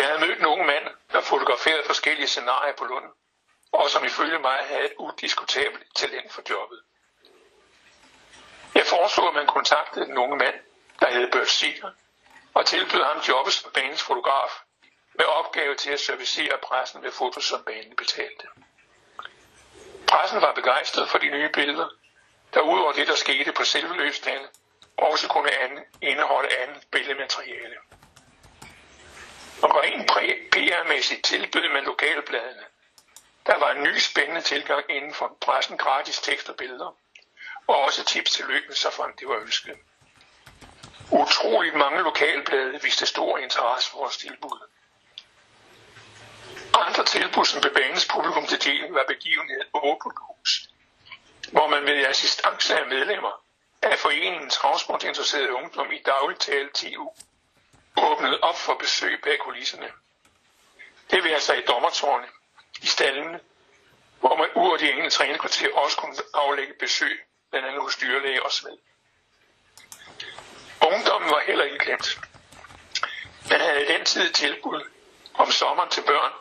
Jeg 0.04 0.12
havde 0.12 0.28
mødt 0.28 0.42
nogle 0.42 0.66
mand, 0.66 0.86
der 1.12 1.22
fotograferede 1.22 1.84
forskellige 1.86 2.28
scenarier 2.28 2.74
på 2.76 2.86
Lund, 2.86 3.06
og 3.72 3.89
som 3.89 4.06
ifølge 4.06 4.39
mig 4.39 4.58
havde 4.63 4.86
et 4.86 4.94
udiskutabelt 5.00 5.96
talent 5.96 6.34
for 6.34 6.42
jobbet. 6.50 6.80
Jeg 8.76 8.86
foreslog, 8.86 9.28
at 9.28 9.34
man 9.34 9.48
kontaktede 9.48 10.06
den 10.06 10.18
unge 10.18 10.38
mand, 10.38 10.56
der 11.00 11.12
hed 11.12 11.32
Bert 11.32 11.50
Seeger, 11.50 11.92
og 12.54 12.66
tilbød 12.66 13.04
ham 13.04 13.18
jobbet 13.18 13.54
som 13.54 13.72
banens 13.72 14.04
fotograf, 14.04 14.52
med 15.13 15.26
opgave 15.26 15.76
til 15.76 15.92
at 15.92 16.00
servicere 16.00 16.58
pressen 16.63 17.02
med 17.02 17.12
fotos, 17.12 17.46
som 17.46 17.63
banen 17.63 17.96
betalte. 17.96 18.48
Pressen 20.08 20.42
var 20.42 20.54
begejstret 20.54 21.10
for 21.10 21.18
de 21.18 21.30
nye 21.30 21.50
billeder, 21.50 21.89
der 22.54 22.62
udover 22.62 22.92
det, 22.92 23.08
der 23.08 23.16
skete 23.16 23.52
på 23.52 23.63
selve 23.63 23.98
løsdagen, 23.98 24.48
også 24.98 25.28
kunne 25.28 25.50
indeholde 26.02 26.58
andet 26.58 26.84
billedmateriale. 26.92 27.76
Og 29.63 29.69
rent 29.76 30.12
PR-mæssigt 30.56 31.21
tilbød 31.21 31.69
man 31.69 31.84
lokalbladene. 31.84 32.65
Der 33.45 33.58
var 33.58 33.71
en 33.71 33.84
ny 33.84 33.97
spændende 33.97 34.41
tilgang 34.41 34.86
inden 34.89 35.13
for 35.13 35.38
pressen 35.41 35.78
gratis 35.78 36.19
tekst 36.19 36.49
og 36.49 36.56
billeder, 36.56 36.97
og 37.67 37.78
også 37.78 38.06
tips 38.06 38.32
til 38.32 38.45
løbet, 38.45 38.78
så 38.78 38.89
frem 38.91 39.15
det 39.19 39.28
var 39.28 39.36
ønsket. 39.36 39.78
Utroligt 41.12 41.76
mange 41.76 42.02
lokalblade 42.02 42.82
viste 42.82 43.06
stor 43.06 43.38
interesse 43.38 43.91
for 43.91 43.97
vores 43.97 44.17
tilbud. 44.17 44.60
Andre 46.73 47.06
tilbud, 47.06 47.45
som 47.45 47.62
blev 47.62 47.73
banens 47.73 48.08
publikum 48.08 48.47
til 48.47 48.63
del, 48.63 48.89
var 48.89 49.06
begivenheden 49.08 49.67
Åbent 49.73 50.19
Hus, 50.28 50.69
hvor 51.52 51.67
man 51.67 51.84
ved 51.84 52.06
assistance 52.06 52.80
af 52.80 52.88
medlemmer 52.88 53.43
af 53.82 53.99
foreningen 53.99 54.49
Transportinteresserede 54.49 55.54
Ungdom 55.54 55.91
i 55.91 56.02
dagligt 56.06 56.41
tale 56.41 56.69
TU 56.73 57.12
åbnet 57.97 58.41
op 58.41 58.58
for 58.58 58.73
besøg 58.73 59.21
bag 59.23 59.39
kulisserne. 59.39 59.91
Det 61.12 61.23
vil 61.23 61.29
altså 61.29 61.53
i 61.53 61.62
dommertårne, 61.62 62.27
i 62.82 62.86
stallene, 62.86 63.39
hvor 64.19 64.36
man 64.36 64.49
ud 64.56 64.73
af 64.73 64.79
de 64.79 64.91
enkelte 64.91 65.10
trænekvarter 65.10 65.73
også 65.73 65.97
kunne 65.97 66.15
aflægge 66.34 66.73
besøg, 66.79 67.25
blandt 67.49 67.67
andet 67.67 67.82
hos 67.82 67.95
dyrlæge 67.95 68.43
og 68.43 68.51
sved. 68.51 68.77
Ungdommen 70.82 71.29
var 71.29 71.39
heller 71.39 71.63
ikke 71.63 71.77
glemt. 71.77 72.19
Man 73.49 73.62
havde 73.62 73.84
i 73.86 73.88
den 73.88 74.06
tid 74.06 74.34
tilbud 74.34 74.89
om 75.34 75.51
sommeren 75.51 75.89
til 75.89 76.01
børn, 76.01 76.32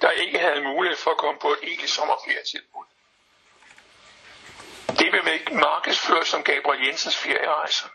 der 0.00 0.10
ikke 0.10 0.38
havde 0.38 0.62
mulighed 0.62 0.98
for 0.98 1.10
at 1.10 1.16
komme 1.16 1.40
på 1.40 1.48
et 1.52 1.58
egentligt 1.62 1.92
sommerferietilbud. 1.92 2.84
Det 4.98 5.10
blev 5.10 5.24
markedsført 5.52 6.26
som 6.26 6.42
Gabriel 6.44 6.86
Jensens 6.86 7.16
ferierejser. 7.16 7.88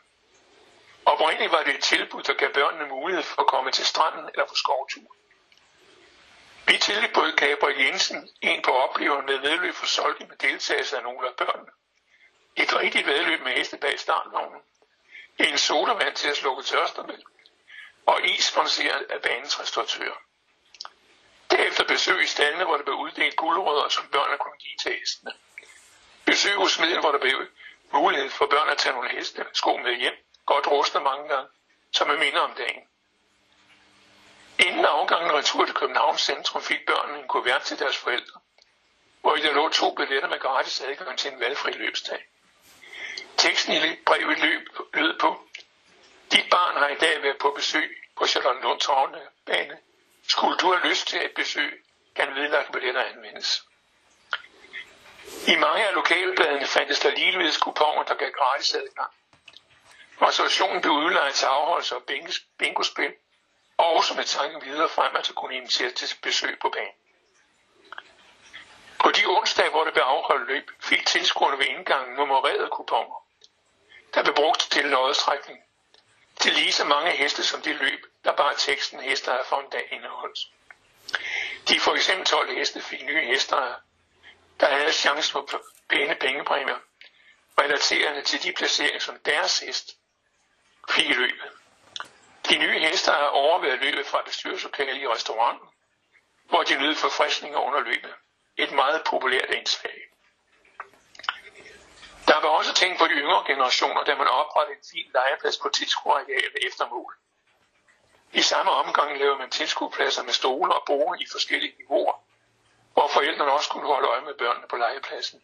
Oprindeligt 1.20 1.52
var 1.52 1.64
det 1.64 1.76
et 1.76 1.84
tilbud, 1.84 2.24
der 2.24 2.34
gav 2.34 2.54
børnene 2.54 2.90
mulighed 2.90 3.24
for 3.24 3.42
at 3.42 3.48
komme 3.48 3.72
til 3.72 3.86
stranden 3.86 4.30
eller 4.34 4.46
på 4.46 4.56
skovtur. 4.56 5.16
Vi 6.68 6.78
tilbød 6.78 7.32
Gabriel 7.32 7.80
Jensen 7.86 8.30
en 8.42 8.62
på 8.62 8.72
oplevelsen 8.72 9.26
med 9.26 9.38
vedløb 9.38 9.74
for 9.74 9.86
solgte 9.86 10.26
med 10.26 10.38
deltagelse 10.38 10.98
af 10.98 11.04
nogle 11.04 11.28
af 11.28 11.34
børnene. 11.36 11.72
Et 12.56 12.76
rigtigt 12.76 13.08
vedløb 13.08 13.42
med 13.42 13.52
heste 13.52 13.78
bag 13.78 14.00
startvognen. 14.00 14.62
En 15.38 15.58
sodavand 15.58 16.16
til 16.16 16.30
at 16.30 16.38
slukke 16.38 16.64
tørster 16.64 17.04
med. 17.04 17.20
Og 18.06 18.22
is 18.26 18.46
sponseret 18.46 19.02
af 19.10 19.22
banens 19.22 19.60
restauratør. 19.60 20.14
Derefter 21.52 21.84
besøg 21.84 22.24
i 22.24 22.28
stallene, 22.28 22.66
hvor 22.66 22.78
der 22.78 22.84
blev 22.84 22.96
uddelt 22.96 23.36
guldrødder, 23.36 23.90
som 23.90 24.08
børnene 24.12 24.38
kunne 24.38 24.58
give 24.60 24.78
til 24.84 25.00
hestene. 25.00 25.34
Besøg 26.26 26.56
hos 26.56 26.72
smeden, 26.72 27.00
hvor 27.00 27.12
der 27.12 27.20
blev 27.20 27.48
mulighed 27.94 28.30
for 28.30 28.46
børn 28.46 28.70
at 28.70 28.78
tage 28.78 28.94
nogle 28.94 29.10
heste 29.10 29.46
sko 29.54 29.78
med 29.78 29.96
hjem, 29.96 30.14
godt 30.54 30.68
rustet 30.68 31.02
mange 31.02 31.28
gange, 31.30 31.50
som 31.92 32.10
er 32.10 32.18
minder 32.18 32.40
om 32.40 32.54
dagen. 32.54 32.84
Inden 34.60 34.86
afgangen 34.86 35.32
retur 35.32 35.66
til 35.66 35.76
Københavns 35.76 36.22
centrum 36.22 36.62
fik 36.62 36.86
børnene 36.88 37.20
en 37.20 37.28
kuvert 37.28 37.62
til 37.62 37.80
deres 37.80 37.98
forældre, 37.98 38.40
hvor 39.22 39.36
i 39.36 39.42
der 39.42 39.54
lå 39.54 39.70
to 39.70 39.96
billetter 39.96 40.30
med 40.30 40.40
gratis 40.40 40.82
adgang 40.82 41.18
til 41.18 41.32
en 41.34 41.40
valgfri 41.40 41.72
løbsdag. 41.72 42.22
Teksten 43.38 43.74
i 43.74 43.96
brevet 44.06 44.40
løb, 44.40 44.68
lød 44.94 45.20
på, 45.20 45.44
dit 46.32 46.50
barn 46.52 46.78
har 46.78 46.88
i 46.88 46.96
dag 46.96 47.24
været 47.24 47.38
på 47.38 47.52
besøg 47.56 47.98
på 48.18 48.28
Charlottenlund 48.28 48.80
Tårnebane. 48.80 49.78
Skulle 50.28 50.58
du 50.58 50.74
have 50.74 50.90
lyst 50.90 51.08
til 51.08 51.26
et 51.26 51.32
besøg, 51.36 51.84
kan 52.16 52.36
vedlagt 52.36 52.72
billetter 52.72 53.04
anvendes. 53.04 53.64
I 55.48 55.56
mange 55.56 55.88
af 55.88 55.94
lokalbladene 55.94 56.66
fandtes 56.66 57.00
der 57.00 57.10
ligeledes 57.10 57.58
kuponer, 57.58 58.04
der 58.04 58.16
gav 58.16 58.32
gratis 58.32 58.74
adgang. 58.74 59.12
Reservationen 60.22 60.82
blev 60.82 60.94
udlejet 60.94 61.34
til 61.34 61.46
afholdelse 61.46 61.96
af 61.96 62.02
bingospil, 62.58 63.14
og 63.78 64.04
som 64.04 64.18
med 64.18 64.24
tanke 64.26 64.66
videre 64.66 64.90
frem, 64.90 65.16
at 65.16 65.32
kunne 65.36 65.56
invitere 65.56 65.92
til 65.92 66.18
besøg 66.22 66.60
på 66.60 66.70
banen. 66.70 66.94
På 69.00 69.12
de 69.12 69.26
onsdage, 69.26 69.70
hvor 69.70 69.84
det 69.84 69.94
blev 69.94 70.04
afholdt 70.04 70.48
løb, 70.48 70.72
fik 70.80 71.06
tilskuerne 71.06 71.60
ved 71.60 71.66
indgangen 71.66 72.16
nummererede 72.16 72.70
kuponer, 72.72 73.26
der 74.14 74.24
blev 74.24 74.36
brugt 74.36 74.60
til 74.72 74.86
lodtrækning 74.86 75.60
til 76.40 76.54
lige 76.54 76.72
så 76.72 76.86
mange 76.86 77.12
heste 77.12 77.44
som 77.44 77.62
det 77.62 77.76
løb, 77.76 78.06
der 78.24 78.32
bare 78.36 78.56
teksten 78.58 79.00
hester 79.00 79.32
er 79.32 79.44
for 79.44 79.60
en 79.60 79.70
dag 79.70 79.88
indeholdt. 79.92 80.40
De 81.68 81.80
for 81.80 81.96
eksempel 81.96 82.26
12 82.26 82.56
heste 82.56 82.82
fik 82.82 83.06
nye 83.06 83.26
hester, 83.26 83.76
der 84.60 84.68
havde 84.68 84.94
chancen 84.94 85.32
for 85.32 85.62
pæne 85.90 86.16
pengepræmier, 86.16 86.78
relaterende 87.60 88.22
til 88.22 88.44
de 88.44 88.54
placeringer, 88.54 89.00
som 89.00 89.20
deres 89.20 89.60
hest 89.60 89.99
fri 90.90 91.14
løb. 91.14 91.40
De 92.50 92.58
nye 92.58 92.80
hester 92.80 93.12
har 93.12 93.28
overværet 93.28 93.80
løbet 93.80 94.06
fra 94.06 94.22
bestyrelseslokale 94.26 95.00
i 95.02 95.08
restauranten, 95.08 95.70
hvor 96.50 96.64
de 96.64 96.82
nød 96.82 96.96
forfriskninger 96.96 97.60
under 97.60 97.80
løbet. 97.80 98.14
Et 98.58 98.72
meget 98.72 99.02
populært 99.06 99.50
indslag. 99.50 100.00
Der 102.28 102.40
var 102.42 102.50
også 102.50 102.74
tænkt 102.74 103.00
på 103.00 103.06
de 103.08 103.12
yngre 103.12 103.44
generationer, 103.48 104.04
da 104.04 104.16
man 104.16 104.28
oprettede 104.28 104.78
en 104.78 104.84
fin 104.92 105.12
legeplads 105.14 105.58
på 105.58 105.70
tilskuerarealet 105.70 106.58
efter 106.68 106.90
mål. 106.90 107.16
I 108.34 108.42
samme 108.42 108.72
omgang 108.72 109.18
lavede 109.18 109.38
man 109.38 109.50
tilskuerpladser 109.50 110.24
med 110.24 110.34
stole 110.34 110.74
og 110.74 110.84
borde 110.86 111.24
i 111.24 111.28
forskellige 111.32 111.76
niveauer, 111.78 112.24
hvor 112.94 113.08
forældrene 113.08 113.52
også 113.52 113.70
kunne 113.70 113.88
holde 113.88 114.08
øje 114.08 114.22
med 114.22 114.34
børnene 114.34 114.68
på 114.68 114.76
legepladsen. 114.76 115.42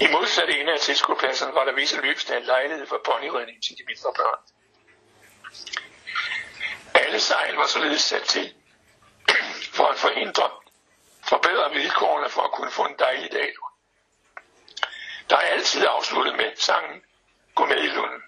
I 0.00 0.06
modsatte 0.06 0.60
ende 0.60 0.72
af 0.72 0.80
tilskuerpladserne 0.80 1.54
var 1.54 1.64
der 1.64 1.72
visse 1.72 2.00
løbsdage 2.00 2.44
lejlighed 2.44 2.86
for 2.86 3.00
ponyridning 3.04 3.62
til 3.62 3.78
de 3.78 3.84
mindre 3.86 4.12
børn. 4.16 4.38
Alle 6.94 7.20
sejl 7.20 7.54
var 7.54 7.66
således 7.66 8.00
sat 8.00 8.22
til 8.22 8.54
for 9.72 9.86
at 9.86 9.98
forhindre, 9.98 10.50
forbedre 11.28 11.70
vilkårene 11.70 12.30
for 12.30 12.42
at 12.42 12.52
kunne 12.52 12.70
få 12.70 12.84
en 12.84 12.98
dejlig 12.98 13.32
dag. 13.32 13.54
Der 15.30 15.36
er 15.36 15.40
altid 15.40 15.86
afsluttet 15.88 16.36
med 16.36 16.56
sangen 16.56 17.02
Gå 17.54 17.66
med 17.66 17.82
i 17.84 17.86
Lunden, 17.86 18.22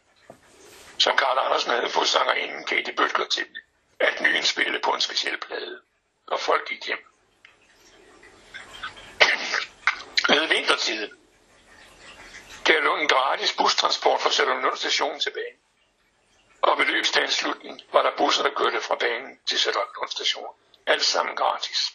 som 0.99 1.17
Karl 1.17 1.39
Andersen 1.39 1.71
havde 1.71 1.89
fået 1.89 2.09
sangerinden 2.09 2.65
Katie 2.65 2.95
Bøtger 2.95 3.25
til 3.25 3.47
at 4.01 4.21
nyindspille 4.21 4.81
på 4.81 4.91
en 4.91 5.01
speciel 5.01 5.39
plade, 5.39 5.81
og 6.27 6.41
folk 6.41 6.69
gik 6.69 6.87
hjem. 6.87 6.99
Ved 10.29 10.49
vintertiden 10.49 11.22
gav 12.65 12.83
Lund 12.83 13.09
gratis 13.09 13.53
bustransport 13.53 14.21
fra 14.21 14.31
Sønderlund 14.31 14.77
station 14.77 15.21
til 15.21 15.31
banen. 15.31 15.61
Og 16.63 16.79
ved 16.79 16.87
løbsdagens 16.87 17.35
slutning 17.35 17.83
var 17.93 18.03
der 18.03 18.17
busser, 18.17 18.43
der 18.43 18.51
kørte 18.51 18.81
fra 18.81 18.95
banen 18.95 19.41
til 19.47 19.59
Sønderlund 19.59 20.11
station. 20.11 20.55
Alt 20.87 21.05
sammen 21.05 21.37
gratis. 21.37 21.93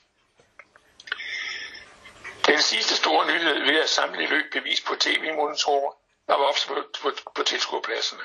Den 2.45 2.61
sidste 2.61 2.95
store 2.95 3.27
nyhed 3.27 3.59
ved 3.59 3.81
at 3.81 3.89
samle 3.89 4.25
løb 4.25 4.51
bevis 4.51 4.81
på 4.81 4.95
tv-monitorer, 4.95 5.93
der 6.27 6.35
var 6.35 6.45
opsat 6.45 6.67
på, 6.67 6.83
på, 7.01 7.11
på 7.35 7.43
tilskuerpladserne. 7.43 8.23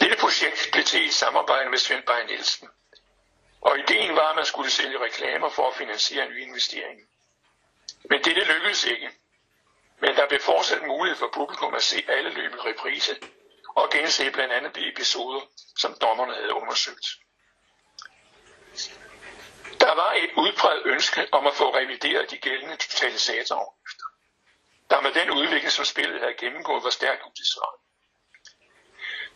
Dette 0.00 0.16
projekt 0.16 0.68
blev 0.72 0.84
til 0.84 1.04
i 1.04 1.10
samarbejde 1.10 1.70
med 1.70 1.78
Svend 1.78 2.02
Bein 2.02 2.26
Nielsen. 2.26 2.68
Og 3.60 3.78
ideen 3.78 4.16
var, 4.16 4.28
at 4.28 4.36
man 4.36 4.44
skulle 4.44 4.70
sælge 4.70 5.04
reklamer 5.04 5.48
for 5.48 5.68
at 5.68 5.76
finansiere 5.76 6.26
en 6.26 6.32
ny 6.32 6.42
investering. 6.42 7.00
Men 8.10 8.24
dette 8.24 8.44
lykkedes 8.44 8.84
ikke. 8.84 9.10
Men 10.02 10.16
der 10.16 10.28
blev 10.28 10.40
fortsat 10.40 10.82
mulighed 10.82 11.18
for 11.18 11.30
publikum 11.32 11.74
at 11.74 11.82
se 11.82 12.04
alle 12.08 12.30
løb 12.30 12.52
i 12.54 12.58
reprise 12.58 13.16
og 13.74 13.90
gense 13.90 14.30
blandt 14.30 14.54
andet 14.54 14.74
de 14.74 14.88
episoder, 14.92 15.40
som 15.78 15.94
dommerne 16.00 16.34
havde 16.34 16.54
undersøgt. 16.54 17.06
Der 19.80 19.94
var 19.94 20.12
et 20.12 20.30
udbredt 20.36 20.86
ønske 20.86 21.28
om 21.32 21.46
at 21.46 21.54
få 21.54 21.76
revideret 21.76 22.30
de 22.30 22.38
gældende 22.38 22.76
totalisatorafgifter, 22.76 24.06
der 24.90 25.00
med 25.00 25.12
den 25.12 25.30
udvikling, 25.30 25.72
som 25.72 25.84
spillet 25.84 26.20
havde 26.20 26.34
gennemgået, 26.34 26.84
var 26.84 26.90
stærkt 26.90 27.22
utilsvarende. 27.26 27.82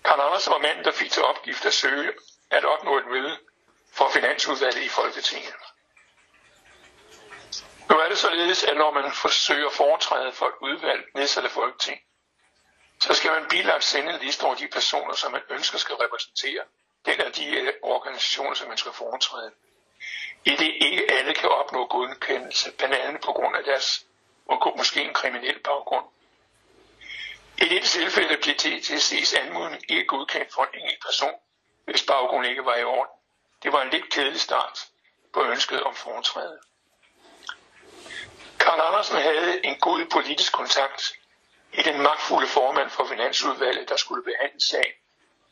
Karl 0.05 0.21
Andersen 0.21 0.53
var 0.53 0.59
manden, 0.59 0.85
der 0.85 0.93
fik 0.93 1.11
til 1.11 1.23
opgift 1.23 1.67
at 1.67 1.73
søge 1.73 2.13
at 2.51 2.65
opnå 2.65 2.99
et 2.99 3.07
møde 3.07 3.39
for 3.93 4.09
Finansudvalget 4.09 4.83
i 4.83 4.89
Folketinget. 4.89 5.55
Nu 7.91 7.99
er 7.99 8.09
det 8.09 8.19
således, 8.19 8.65
at 8.65 8.77
når 8.77 8.91
man 8.91 9.13
forsøger 9.13 9.67
at 9.67 9.73
foretræde 9.73 10.33
for 10.33 10.47
et 10.47 10.55
udvalg 10.61 11.05
nedsat 11.15 11.45
af 11.45 11.51
Folketing, 11.51 12.01
så 13.01 13.15
skal 13.15 13.31
man 13.31 13.49
bilagt 13.49 13.85
sende 13.85 14.15
en 14.15 14.21
liste 14.21 14.45
over 14.45 14.55
de 14.55 14.69
personer, 14.69 15.15
som 15.15 15.33
man 15.33 15.43
ønsker 15.51 15.79
skal 15.79 15.95
repræsentere 15.95 16.63
den 17.07 17.21
af 17.21 17.33
de 17.33 17.47
øh, 17.47 17.73
organisationer, 17.83 18.55
som 18.55 18.69
man 18.69 18.77
skal 18.79 18.93
foretræde. 18.93 19.53
I 20.45 20.51
det 20.51 20.75
ikke 20.81 21.13
alle 21.13 21.35
kan 21.35 21.49
opnå 21.49 21.87
godkendelse, 21.87 22.73
blandt 22.73 22.95
andet 22.95 23.23
på 23.23 23.33
grund 23.33 23.57
af 23.57 23.65
deres 23.65 24.07
måske 24.77 25.03
en 25.05 25.15
kriminel 25.15 25.59
baggrund. 25.59 26.07
I 27.59 27.65
dette 27.65 27.89
tilfælde 27.89 28.39
blev 28.43 28.55
TTC's 28.55 29.41
anmodning 29.41 29.83
ikke 29.89 30.05
godkendt 30.05 30.53
for 30.55 30.63
en 30.63 30.81
enkelt 30.81 31.03
person, 31.03 31.35
hvis 31.85 32.03
baggrunden 32.03 32.51
ikke 32.51 32.65
var 32.65 32.77
i 32.77 32.85
orden. 32.85 33.13
Det 33.63 33.73
var 33.73 33.83
en 33.83 33.91
lidt 33.91 34.11
kedelig 34.11 34.41
start 34.41 34.79
på 35.33 35.45
ønsket 35.45 35.83
om 35.83 35.95
foretræde. 35.95 36.59
Karl 38.67 38.81
Andersen 38.81 39.17
havde 39.17 39.65
en 39.67 39.77
god 39.81 40.05
politisk 40.05 40.53
kontakt 40.53 41.13
i 41.73 41.83
den 41.83 42.01
magtfulde 42.03 42.49
formand 42.49 42.91
for 42.91 43.05
Finansudvalget, 43.05 43.89
der 43.89 43.97
skulle 43.97 44.23
behandle 44.25 44.61
sagen 44.61 44.93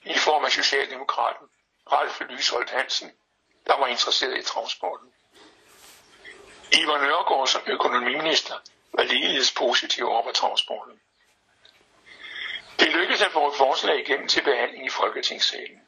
i 0.04 0.18
form 0.18 0.44
af 0.44 0.52
Socialdemokraten 0.52 1.46
Ralf 1.92 2.20
Lysholdt 2.20 2.70
Hansen, 2.70 3.12
der 3.66 3.78
var 3.78 3.86
interesseret 3.86 4.38
i 4.38 4.42
transporten. 4.42 5.08
Ivar 6.72 6.98
Nørgaard 6.98 7.46
som 7.46 7.62
økonomiminister 7.66 8.54
var 8.92 9.02
ligeledes 9.02 9.52
positiv 9.52 10.08
over 10.08 10.22
for 10.22 10.32
transporten. 10.32 11.00
Det 12.78 12.88
lykkedes 12.88 13.22
at 13.22 13.32
få 13.32 13.48
et 13.48 13.56
forslag 13.56 14.00
igennem 14.00 14.28
til 14.28 14.42
behandling 14.44 14.86
i 14.86 14.90
Folketingssalen. 14.90 15.80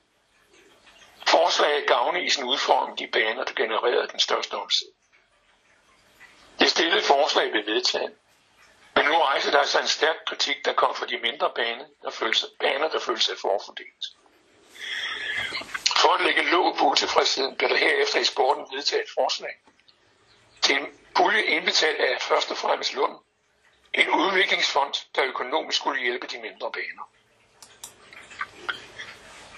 Forslaget 1.26 1.86
gavne 1.86 2.24
i 2.24 2.30
sin 2.30 2.44
udformning 2.44 2.98
de 2.98 3.06
baner, 3.06 3.44
der 3.44 3.54
genererede 3.54 4.08
den 4.08 4.20
største 4.20 4.54
omsætning. 4.54 5.05
Det 6.66 6.72
stillede 6.72 7.02
forslag 7.02 7.50
blev 7.50 7.66
vedtaget, 7.66 8.14
men 8.94 9.04
nu 9.04 9.12
rejser 9.12 9.50
der 9.50 9.64
sig 9.64 9.80
en 9.80 9.88
stærk 9.88 10.16
kritik, 10.26 10.64
der 10.64 10.72
kom 10.72 10.94
fra 10.94 11.06
de 11.06 11.18
mindre 11.18 11.50
baner, 11.54 11.84
der 12.02 12.10
følte 12.10 12.38
sig, 12.38 12.48
baner, 12.60 12.88
der 12.88 13.00
følte 13.00 13.24
sig 13.24 13.38
forfordelt. 13.38 14.04
For 15.96 16.14
at 16.14 16.24
lægge 16.24 16.42
låg 16.42 16.76
på 16.76 16.84
utilfredsheden, 16.84 17.56
blev 17.56 17.70
der 17.70 17.76
herefter 17.76 18.20
i 18.20 18.24
sporten 18.24 18.66
vedtaget 18.72 19.02
et 19.02 19.10
forslag 19.18 19.54
til 20.62 20.76
en 20.76 20.86
pulje 21.14 21.42
indbetalt 21.42 22.00
af 22.00 22.22
først 22.22 22.50
og 22.50 22.56
fremmest 22.56 22.94
Lund, 22.94 23.18
en 23.94 24.10
udviklingsfond, 24.10 24.94
der 25.14 25.24
økonomisk 25.24 25.78
skulle 25.78 26.02
hjælpe 26.02 26.26
de 26.26 26.38
mindre 26.38 26.72
baner. 26.72 27.04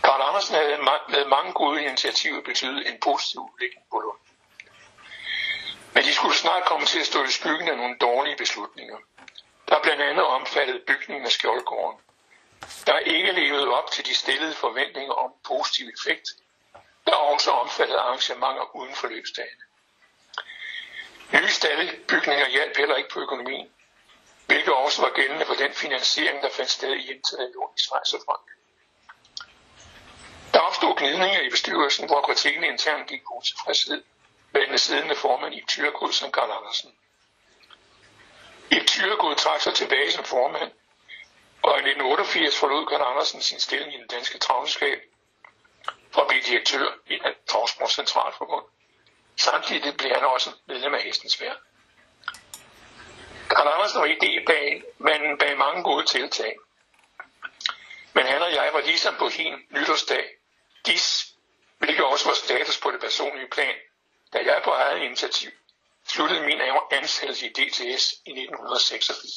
Karl 0.05 0.23
Andersen 0.29 0.55
havde 0.55 0.79
med 1.09 1.25
mange 1.25 1.53
gode 1.53 1.85
initiativer 1.85 2.42
betydet 2.42 2.88
en 2.88 3.01
positiv 3.01 3.40
udvikling 3.40 3.85
på 3.90 3.99
Lund. 3.99 4.28
Men 5.94 6.05
de 6.05 6.14
skulle 6.14 6.35
snart 6.37 6.64
komme 6.64 6.87
til 6.87 7.01
at 7.01 7.07
stå 7.07 7.24
i 7.24 7.31
skyggen 7.31 7.68
af 7.68 7.77
nogle 7.77 7.96
dårlige 7.98 8.37
beslutninger, 8.37 8.96
der 9.68 9.83
blandt 9.83 10.03
andet 10.03 10.24
omfattede 10.24 10.83
bygningen 10.87 11.24
af 11.27 11.33
Skjoldgården, 11.33 12.01
der 12.87 12.98
ikke 12.98 13.33
levede 13.33 13.68
op 13.68 13.90
til 13.90 14.07
de 14.07 14.14
stillede 14.14 14.55
forventninger 14.55 15.12
om 15.12 15.33
positiv 15.44 15.87
effekt, 15.88 16.29
der 17.07 17.14
også 17.14 17.51
omfattede 17.51 17.98
arrangementer 17.98 18.77
uden 18.77 18.94
for 18.94 19.09
løbsdagen. 19.09 19.62
Nye 21.33 21.48
stallebygninger 21.48 22.48
hjalp 22.48 22.77
heller 22.77 22.96
ikke 22.96 23.11
på 23.11 23.20
økonomien, 23.20 23.70
hvilket 24.46 24.74
også 24.74 25.03
var 25.03 25.12
gældende 25.14 25.46
for 25.46 25.55
den 25.55 25.72
finansiering, 25.72 26.42
der 26.42 26.51
fandt 26.51 26.70
sted 26.70 26.92
i 26.94 27.03
hjemtaget 27.03 27.53
lån 27.55 27.70
i 27.77 27.81
Schweiz 27.81 28.12
og 28.12 28.20
Frank. 28.27 28.46
Der 30.55 30.61
opstod 30.61 30.96
gnidninger 30.96 31.40
i 31.40 31.51
bestyrelsen, 31.51 32.07
hvor 32.07 32.20
kritikken 32.20 32.64
internt 32.64 33.09
gik 33.09 33.22
på 33.24 33.42
tilfredshed 33.44 34.03
med 34.53 34.67
den 34.67 34.79
siddende 34.79 35.17
formand 35.17 35.55
i 35.55 35.65
Tyrkud 35.69 36.13
som 36.13 36.33
Karl 36.33 36.51
Andersen. 36.51 36.99
I 38.71 38.81
Tyrkud 38.87 39.35
trak 39.35 39.61
sig 39.61 39.75
tilbage 39.75 40.13
som 40.13 40.25
formand, 40.25 40.73
og 41.63 41.73
i 41.75 41.83
1988 41.91 42.59
forlod 42.59 42.87
Karl 42.87 43.03
Andersen 43.03 43.43
sin 43.43 43.61
stilling 43.61 43.95
i 43.95 43.97
den 43.99 44.07
danske 44.07 44.39
travlskab 44.39 44.99
for 46.11 46.21
at 46.21 46.29
blive 46.29 46.43
direktør 46.43 46.93
i 47.07 47.19
Transport 47.49 47.91
Centralforbund. 47.93 48.65
Samtidig 49.37 49.97
blev 49.97 50.13
han 50.15 50.25
også 50.25 50.51
medlem 50.67 50.95
af 50.95 51.03
Hestens 51.03 51.41
Vær. 51.41 51.55
Karl 53.51 53.69
Andersen 53.69 54.01
var 54.01 54.07
idé 54.07 54.45
bag, 54.47 54.83
men 54.99 55.39
bag 55.39 55.59
mange 55.59 55.83
gode 55.83 56.07
tiltag. 56.07 56.57
Men 58.13 58.27
han 58.27 58.43
og 58.43 58.55
jeg 58.55 58.71
var 58.73 58.81
ligesom 58.81 59.15
på 59.19 59.29
hin 59.29 59.55
nytårsdag, 59.71 60.25
dis, 60.87 61.27
hvilket 61.79 62.05
også 62.05 62.29
var 62.29 62.35
status 62.35 62.81
på 62.81 62.91
det 62.91 63.01
personlige 63.01 63.49
plan, 63.49 63.75
da 64.33 64.38
jeg 64.38 64.61
på 64.64 64.71
eget 64.71 65.03
initiativ 65.03 65.51
sluttede 66.09 66.41
min 66.41 66.61
ansættelse 66.91 67.47
i 67.47 67.49
DTS 67.49 68.12
i 68.27 68.31
1986. 68.31 69.29